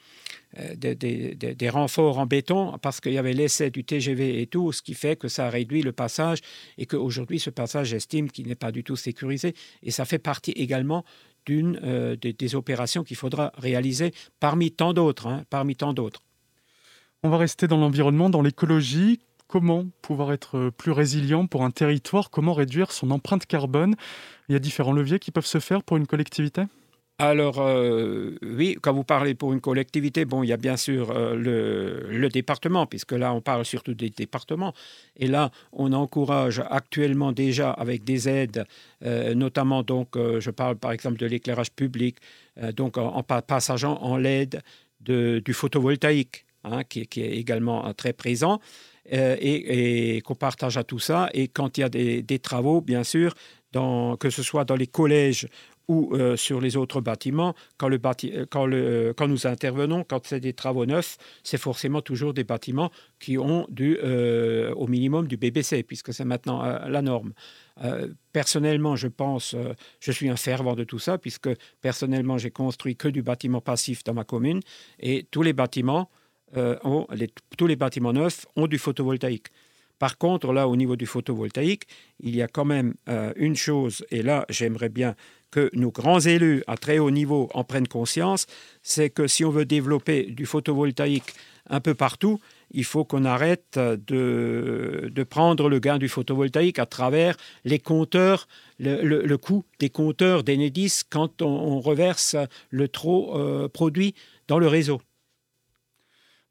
euh, 0.58 0.74
des, 0.74 1.68
renforts 1.68 2.18
en 2.18 2.26
béton 2.26 2.78
parce 2.80 3.00
qu'il 3.00 3.12
y 3.12 3.18
avait 3.18 3.32
l'essai 3.32 3.70
du 3.70 3.84
TGV 3.84 4.40
et 4.40 4.46
tout, 4.46 4.72
ce 4.72 4.82
qui 4.82 4.94
fait 4.94 5.16
que 5.16 5.28
ça 5.28 5.50
réduit 5.50 5.82
le 5.82 5.92
passage 5.92 6.38
et 6.78 6.86
qu'aujourd'hui, 6.86 7.38
ce 7.38 7.50
passage, 7.50 7.88
j'estime 7.88 8.30
qu'il 8.30 8.46
n'est 8.46 8.54
pas 8.54 8.72
du 8.72 8.82
tout 8.84 8.96
sécurisé. 8.96 9.54
Et 9.82 9.90
ça 9.90 10.04
fait 10.04 10.18
partie 10.18 10.52
également 10.52 11.04
d'une 11.44 11.78
euh, 11.84 12.16
des, 12.16 12.54
opérations 12.54 13.04
qu'il 13.04 13.16
faudra 13.16 13.52
réaliser 13.58 14.12
parmi 14.40 14.70
tant 14.70 14.92
d'autres. 14.92 15.26
Hein, 15.26 15.44
parmi 15.50 15.76
tant 15.76 15.92
d'autres. 15.92 16.22
On 17.22 17.28
va 17.28 17.38
rester 17.38 17.66
dans 17.66 17.78
l'environnement, 17.78 18.30
dans 18.30 18.42
l'écologie. 18.42 19.20
Comment 19.48 19.84
pouvoir 20.02 20.32
être 20.32 20.70
plus 20.70 20.92
résilient 20.92 21.46
pour 21.46 21.64
un 21.64 21.70
territoire? 21.70 22.30
Comment 22.30 22.52
réduire 22.52 22.92
son 22.92 23.10
empreinte 23.10 23.46
carbone? 23.46 23.94
Il 24.48 24.52
y 24.52 24.56
a 24.56 24.58
différents 24.58 24.92
leviers 24.92 25.18
qui 25.18 25.30
peuvent 25.30 25.46
se 25.46 25.60
faire 25.60 25.82
pour 25.82 25.96
une 25.96 26.06
collectivité 26.06 26.62
alors, 27.18 27.60
euh, 27.60 28.36
oui, 28.42 28.76
quand 28.82 28.92
vous 28.92 29.02
parlez 29.02 29.34
pour 29.34 29.54
une 29.54 29.62
collectivité, 29.62 30.26
bon, 30.26 30.42
il 30.42 30.48
y 30.48 30.52
a 30.52 30.58
bien 30.58 30.76
sûr 30.76 31.10
euh, 31.10 31.34
le, 32.10 32.28
département, 32.28 32.84
puisque 32.84 33.12
là, 33.12 33.32
on 33.32 33.40
parle 33.40 33.64
surtout 33.64 33.94
des 33.94 34.10
départements. 34.10 34.74
Et 35.16 35.26
là, 35.26 35.50
on 35.72 35.94
encourage 35.94 36.62
actuellement 36.68 37.32
déjà 37.32 37.70
avec 37.70 38.04
des 38.04 38.28
aides, 38.28 38.66
euh, 39.02 39.34
notamment, 39.34 39.82
donc, 39.82 40.18
je 40.18 40.50
parle 40.50 40.76
par 40.76 40.92
exemple 40.92 41.16
de 41.16 41.24
l'éclairage 41.24 41.70
public, 41.70 42.18
donc 42.74 42.98
en, 42.98 43.22
passageant 43.22 43.96
en 44.02 44.18
LED 44.18 44.60
du 45.00 45.54
photovoltaïque, 45.54 46.44
hein, 46.64 46.84
qui, 46.84 47.00
est 47.00 47.16
également 47.16 47.94
très 47.94 48.12
présent. 48.12 48.60
et, 49.10 50.20
qu'on 50.24 50.34
partage 50.34 50.76
à 50.76 50.84
tout 50.84 50.98
ça. 50.98 51.30
Et 51.32 51.48
quand 51.48 51.78
il 51.78 51.80
y 51.80 51.84
a 51.84 51.88
des, 51.88 52.38
travaux, 52.40 52.82
bien 52.82 53.04
sûr, 53.04 53.32
que 53.72 54.30
ce 54.30 54.42
soit 54.42 54.64
dans 54.64 54.76
les 54.76 54.86
collèges 54.86 55.48
ou 55.88 56.14
euh, 56.14 56.36
sur 56.36 56.60
les 56.60 56.76
autres 56.76 57.00
bâtiments, 57.00 57.54
euh, 57.82 57.98
euh, 58.04 59.12
quand 59.14 59.28
nous 59.28 59.46
intervenons, 59.46 60.04
quand 60.04 60.26
c'est 60.26 60.40
des 60.40 60.52
travaux 60.52 60.86
neufs, 60.86 61.16
c'est 61.42 61.58
forcément 61.58 62.00
toujours 62.00 62.34
des 62.34 62.44
bâtiments 62.44 62.90
qui 63.20 63.38
ont 63.38 63.66
du, 63.68 63.98
au 63.98 64.86
minimum 64.86 65.28
du 65.28 65.36
BBC, 65.36 65.82
puisque 65.82 66.12
c'est 66.12 66.24
maintenant 66.24 66.62
la 66.62 67.02
norme. 67.02 67.32
personnellement, 68.32 68.96
je 68.96 69.08
pense, 69.08 69.54
je 70.00 70.12
suis 70.12 70.28
un 70.28 70.36
fervent 70.36 70.74
de 70.74 70.84
tout 70.84 70.98
ça, 70.98 71.18
puisque 71.18 71.48
personnellement, 71.80 72.38
j'ai 72.38 72.50
construit 72.50 72.96
que 72.96 73.08
du 73.08 73.22
bâtiment 73.22 73.60
passif 73.60 74.04
dans 74.04 74.14
ma 74.14 74.24
commune, 74.24 74.60
et 75.00 75.26
tous 75.30 75.42
les 75.42 75.52
bâtiments, 75.52 76.10
ont, 76.56 77.06
tous 77.56 77.66
les 77.66 77.76
bâtiments 77.76 78.12
neufs 78.12 78.46
ont 78.56 78.66
du 78.66 78.78
photovoltaïque. 78.78 79.48
Par 79.98 80.18
contre, 80.18 80.52
là, 80.52 80.68
au 80.68 80.76
niveau 80.76 80.96
du 80.96 81.06
photovoltaïque, 81.06 81.84
il 82.20 82.36
y 82.36 82.42
a 82.42 82.48
quand 82.48 82.64
même 82.64 82.94
une 83.36 83.56
chose, 83.56 84.04
et 84.10 84.22
là, 84.22 84.44
j'aimerais 84.48 84.88
bien 84.90 85.14
que 85.50 85.70
nos 85.72 85.90
grands 85.90 86.20
élus 86.20 86.62
à 86.66 86.76
très 86.76 86.98
haut 86.98 87.10
niveau 87.10 87.48
en 87.54 87.64
prennent 87.64 87.88
conscience, 87.88 88.46
c'est 88.82 89.10
que 89.10 89.26
si 89.26 89.44
on 89.44 89.50
veut 89.50 89.64
développer 89.64 90.24
du 90.24 90.44
photovoltaïque 90.44 91.32
un 91.68 91.80
peu 91.80 91.94
partout, 91.94 92.40
il 92.72 92.84
faut 92.84 93.04
qu'on 93.04 93.24
arrête 93.24 93.78
de, 93.78 95.10
de, 95.12 95.22
prendre 95.24 95.68
le 95.68 95.78
gain 95.78 95.98
du 95.98 96.08
photovoltaïque 96.08 96.78
à 96.78 96.86
travers 96.86 97.36
les 97.64 97.78
compteurs, 97.78 98.48
le, 98.78 99.36
coût 99.36 99.64
des 99.78 99.88
compteurs 99.88 100.42
d'Enedis 100.42 101.02
quand 101.08 101.42
on, 101.42 101.80
reverse 101.80 102.36
le 102.70 102.88
trop 102.88 103.38
euh, 103.38 103.68
produit 103.68 104.14
dans 104.48 104.58
le 104.58 104.66
réseau. 104.66 105.00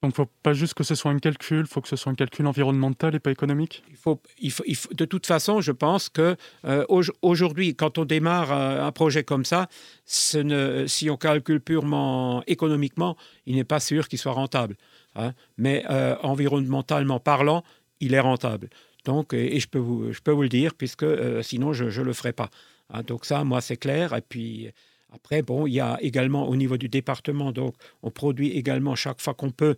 Donc, 0.05 0.15
il 0.15 0.21
ne 0.21 0.25
faut 0.25 0.31
pas 0.43 0.53
juste 0.53 0.75
que 0.75 0.83
ce 0.83 0.93
soit 0.93 1.09
un 1.09 1.17
calcul, 1.17 1.61
il 1.61 1.65
faut 1.65 1.81
que 1.81 1.87
ce 1.87 1.95
soit 1.95 2.11
un 2.11 2.15
calcul 2.15 2.45
environnemental 2.45 3.15
et 3.15 3.19
pas 3.19 3.31
économique 3.31 3.83
il 3.89 3.95
faut, 3.95 4.21
il 4.37 4.51
faut, 4.51 4.93
De 4.93 5.05
toute 5.05 5.25
façon, 5.25 5.61
je 5.61 5.71
pense 5.71 6.09
que 6.09 6.35
euh, 6.65 6.85
aujourd'hui, 7.23 7.75
quand 7.75 7.97
on 7.97 8.05
démarre 8.05 8.51
euh, 8.51 8.85
un 8.85 8.91
projet 8.91 9.23
comme 9.23 9.45
ça, 9.45 9.67
si 10.05 11.09
on 11.09 11.17
calcule 11.17 11.59
purement 11.59 12.43
économiquement, 12.45 13.17
il 13.47 13.55
n'est 13.55 13.63
pas 13.63 13.79
sûr 13.79 14.07
qu'il 14.07 14.19
soit 14.19 14.33
rentable. 14.33 14.75
Hein. 15.15 15.33
Mais 15.57 15.83
euh, 15.89 16.15
environnementalement 16.21 17.19
parlant, 17.19 17.63
il 17.99 18.13
est 18.13 18.19
rentable. 18.19 18.69
Donc, 19.05 19.33
et, 19.33 19.59
je, 19.59 19.67
peux 19.67 19.79
vous, 19.79 20.13
je 20.13 20.19
peux 20.19 20.31
vous 20.31 20.43
le 20.43 20.49
dire, 20.49 20.75
puisque 20.75 21.05
sinon, 21.41 21.73
je 21.73 21.85
ne 21.85 22.05
le 22.05 22.13
ferai 22.13 22.31
pas. 22.31 22.51
Hein. 22.91 23.01
Donc 23.01 23.25
ça, 23.25 23.43
moi, 23.43 23.59
c'est 23.59 23.77
clair. 23.77 24.13
Et 24.13 24.21
puis... 24.21 24.69
Après, 25.15 25.41
bon, 25.41 25.65
il 25.65 25.73
y 25.73 25.79
a 25.79 25.97
également 26.01 26.49
au 26.49 26.55
niveau 26.55 26.77
du 26.77 26.89
département, 26.89 27.53
donc 27.53 27.73
on 28.03 28.11
produit 28.11 28.51
également 28.51 28.95
chaque 28.95 29.21
fois 29.21 29.33
qu'on 29.33 29.49
peut 29.49 29.77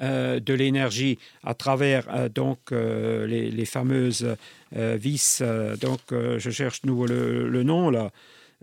euh, 0.00 0.40
de 0.40 0.54
l'énergie 0.54 1.18
à 1.44 1.54
travers 1.54 2.06
euh, 2.08 2.28
donc 2.28 2.72
euh, 2.72 3.26
les, 3.26 3.64
fameuses 3.64 4.36
vis. 4.72 5.42
donc, 5.80 6.00
je 6.10 6.50
cherche 6.50 6.82
nouveau 6.84 7.06
le, 7.06 7.62
nom 7.62 7.90
là. 7.90 8.10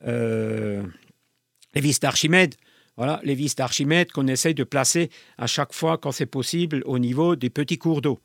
les 0.06 1.82
vis 1.82 2.00
d'Archimède. 2.00 2.56
Voilà, 2.98 3.22
les 3.24 3.36
vis 3.36 3.56
d'Archimède 3.56 4.12
qu'on 4.12 4.28
essaye 4.28 4.54
de 4.54 4.66
placer 4.66 5.10
à 5.38 5.48
chaque 5.48 5.74
fois 5.74 5.98
quand 5.98 6.12
c'est 6.12 6.26
possible 6.26 6.84
au 6.86 7.00
niveau 7.00 7.38
des 7.38 7.50
petits 7.50 7.78
cours 7.78 8.02
d'eau. 8.02 8.20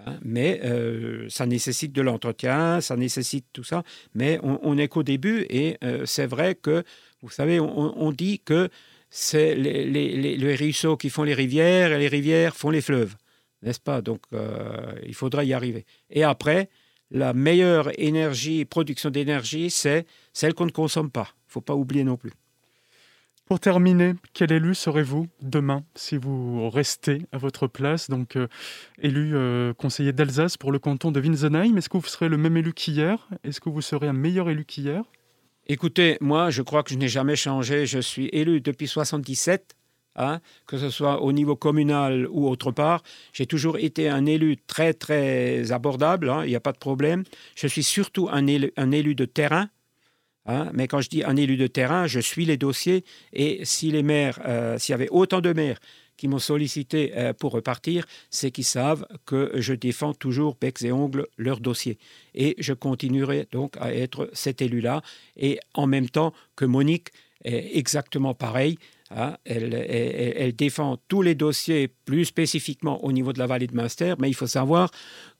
Hein, 0.00 0.18
mais 0.22 0.60
euh, 0.64 1.28
ça 1.28 1.46
nécessite 1.46 1.92
de 1.92 2.02
l'entretien, 2.02 2.80
ça 2.80 2.96
nécessite 2.96 3.46
tout 3.52 3.62
ça. 3.62 3.84
Mais 4.14 4.40
on 4.42 4.74
n'est 4.74 4.88
qu'au 4.88 5.02
début 5.02 5.46
et 5.48 5.76
euh, 5.84 6.04
c'est 6.04 6.26
vrai 6.26 6.54
que, 6.54 6.82
vous 7.22 7.30
savez, 7.30 7.60
on, 7.60 8.12
dit 8.12 8.40
que 8.40 8.68
c'est 9.08 9.54
les, 9.54 10.56
ruisseaux 10.56 10.96
qui 10.96 11.10
font 11.10 11.22
les 11.22 11.34
rivières 11.34 11.92
et 11.92 11.98
les 11.98 12.08
rivières 12.08 12.56
font 12.56 12.70
les 12.70 12.80
fleuves, 12.80 13.14
n'est-ce 13.62 13.80
pas? 13.80 14.02
Donc, 14.02 14.20
euh, 14.32 14.92
il 15.06 15.14
faudra 15.14 15.44
y 15.44 15.52
arriver. 15.52 15.86
Et 16.10 16.24
après, 16.24 16.68
la 17.10 17.32
meilleure 17.32 17.90
énergie, 17.98 18.64
production 18.64 19.10
d'énergie, 19.10 19.70
c'est 19.70 20.06
celle 20.32 20.54
qu'on 20.54 20.66
ne 20.66 20.70
consomme 20.70 21.10
pas. 21.10 21.28
Il 21.32 21.48
ne 21.48 21.52
faut 21.52 21.60
pas 21.60 21.76
oublier 21.76 22.04
non 22.04 22.16
plus. 22.16 22.32
Pour 23.46 23.60
terminer, 23.60 24.14
quel 24.32 24.52
élu 24.52 24.74
serez-vous 24.74 25.26
demain 25.42 25.84
si 25.94 26.16
vous 26.16 26.70
restez 26.70 27.26
à 27.30 27.36
votre 27.36 27.66
place, 27.66 28.08
donc 28.08 28.36
euh, 28.36 28.48
élu 29.02 29.32
euh, 29.34 29.74
conseiller 29.74 30.14
d'Alsace 30.14 30.56
pour 30.56 30.72
le 30.72 30.78
canton 30.78 31.12
de 31.12 31.20
Winsenheim 31.20 31.76
Est-ce 31.76 31.90
que 31.90 31.98
vous 31.98 32.06
serez 32.06 32.30
le 32.30 32.38
même 32.38 32.56
élu 32.56 32.72
qu'hier? 32.72 33.28
Est-ce 33.44 33.60
que 33.60 33.68
vous 33.68 33.82
serez 33.82 34.08
un 34.08 34.14
meilleur 34.14 34.48
élu 34.48 34.64
qu'hier? 34.64 35.04
Écoutez, 35.66 36.16
moi, 36.22 36.48
je 36.48 36.62
crois 36.62 36.82
que 36.82 36.90
je 36.90 36.96
n'ai 36.96 37.08
jamais 37.08 37.36
changé. 37.36 37.84
Je 37.84 37.98
suis 37.98 38.28
élu 38.32 38.62
depuis 38.62 38.88
77. 38.88 39.74
Hein, 40.16 40.40
que 40.68 40.78
ce 40.78 40.90
soit 40.90 41.22
au 41.22 41.32
niveau 41.32 41.56
communal 41.56 42.28
ou 42.30 42.48
autre 42.48 42.70
part. 42.70 43.02
J'ai 43.32 43.46
toujours 43.46 43.78
été 43.78 44.08
un 44.08 44.26
élu 44.26 44.56
très, 44.68 44.94
très 44.94 45.72
abordable, 45.72 46.30
hein, 46.30 46.44
il 46.44 46.50
n'y 46.50 46.54
a 46.54 46.60
pas 46.60 46.70
de 46.70 46.78
problème. 46.78 47.24
Je 47.56 47.66
suis 47.66 47.82
surtout 47.82 48.28
un 48.30 48.46
un 48.76 48.90
élu 48.92 49.16
de 49.16 49.24
terrain, 49.24 49.70
Hein, 50.46 50.70
mais 50.74 50.88
quand 50.88 51.00
je 51.00 51.08
dis 51.08 51.24
un 51.24 51.36
élu 51.36 51.56
de 51.56 51.66
terrain, 51.66 52.06
je 52.06 52.20
suis 52.20 52.44
les 52.44 52.56
dossiers 52.56 53.04
et 53.32 53.64
si 53.64 53.90
les 53.90 54.02
maires, 54.02 54.40
euh, 54.44 54.78
s'il 54.78 54.92
y 54.92 54.94
avait 54.94 55.08
autant 55.10 55.40
de 55.40 55.52
maires 55.52 55.78
qui 56.16 56.28
m'ont 56.28 56.38
sollicité 56.38 57.12
euh, 57.16 57.32
pour 57.32 57.52
repartir, 57.52 58.04
c'est 58.30 58.50
qu'ils 58.50 58.64
savent 58.64 59.06
que 59.26 59.52
je 59.54 59.72
défends 59.72 60.12
toujours 60.12 60.56
becs 60.60 60.82
et 60.82 60.92
ongles 60.92 61.26
leurs 61.38 61.60
dossiers. 61.60 61.98
Et 62.34 62.54
je 62.58 62.72
continuerai 62.72 63.48
donc 63.52 63.76
à 63.80 63.94
être 63.94 64.30
cet 64.32 64.62
élu-là. 64.62 65.02
Et 65.36 65.58
en 65.72 65.86
même 65.86 66.08
temps 66.08 66.32
que 66.56 66.64
Monique 66.64 67.08
est 67.44 67.76
exactement 67.76 68.34
pareil. 68.34 68.78
Hein, 69.10 69.36
elle, 69.44 69.74
elle, 69.74 70.56
défend 70.56 70.98
tous 71.08 71.22
les 71.22 71.34
dossiers 71.34 71.88
plus 71.88 72.24
spécifiquement 72.24 73.04
au 73.04 73.12
niveau 73.12 73.32
de 73.32 73.38
la 73.38 73.46
vallée 73.46 73.66
de 73.66 73.76
Munster, 73.76 74.14
mais 74.18 74.28
il 74.28 74.34
faut 74.34 74.46
savoir 74.46 74.90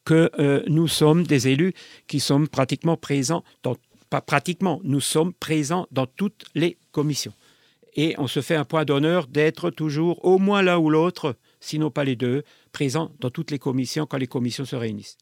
que 0.05 0.31
euh, 0.39 0.63
nous 0.69 0.87
sommes 0.87 1.27
des 1.27 1.49
élus 1.49 1.73
qui 2.07 2.21
sommes 2.21 2.47
pratiquement 2.47 2.97
présents 2.97 3.43
dans 3.63 3.75
pratiquement, 4.11 4.81
nous 4.85 5.01
sommes 5.01 5.33
présents 5.33 5.87
dans 5.91 6.07
toutes 6.07 6.45
les 6.55 6.79
commissions. 6.93 7.33
Et 7.97 8.15
on 8.19 8.27
se 8.27 8.41
fait 8.41 8.57
un 8.57 8.65
point 8.65 8.85
d'honneur 8.85 9.27
d'être 9.27 9.71
toujours, 9.71 10.25
au 10.25 10.39
moins 10.39 10.63
l'un 10.63 10.79
ou 10.79 10.91
l'autre, 10.91 11.37
sinon 11.61 11.91
pas 11.91 12.05
les 12.05 12.17
deux, 12.17 12.43
présents 12.73 13.13
dans 13.21 13.31
toutes 13.31 13.51
les 13.51 13.59
commissions 13.59 14.07
quand 14.07 14.19
les 14.19 14.27
commissions 14.27 14.65
se 14.65 14.77
réunissent. 14.77 15.17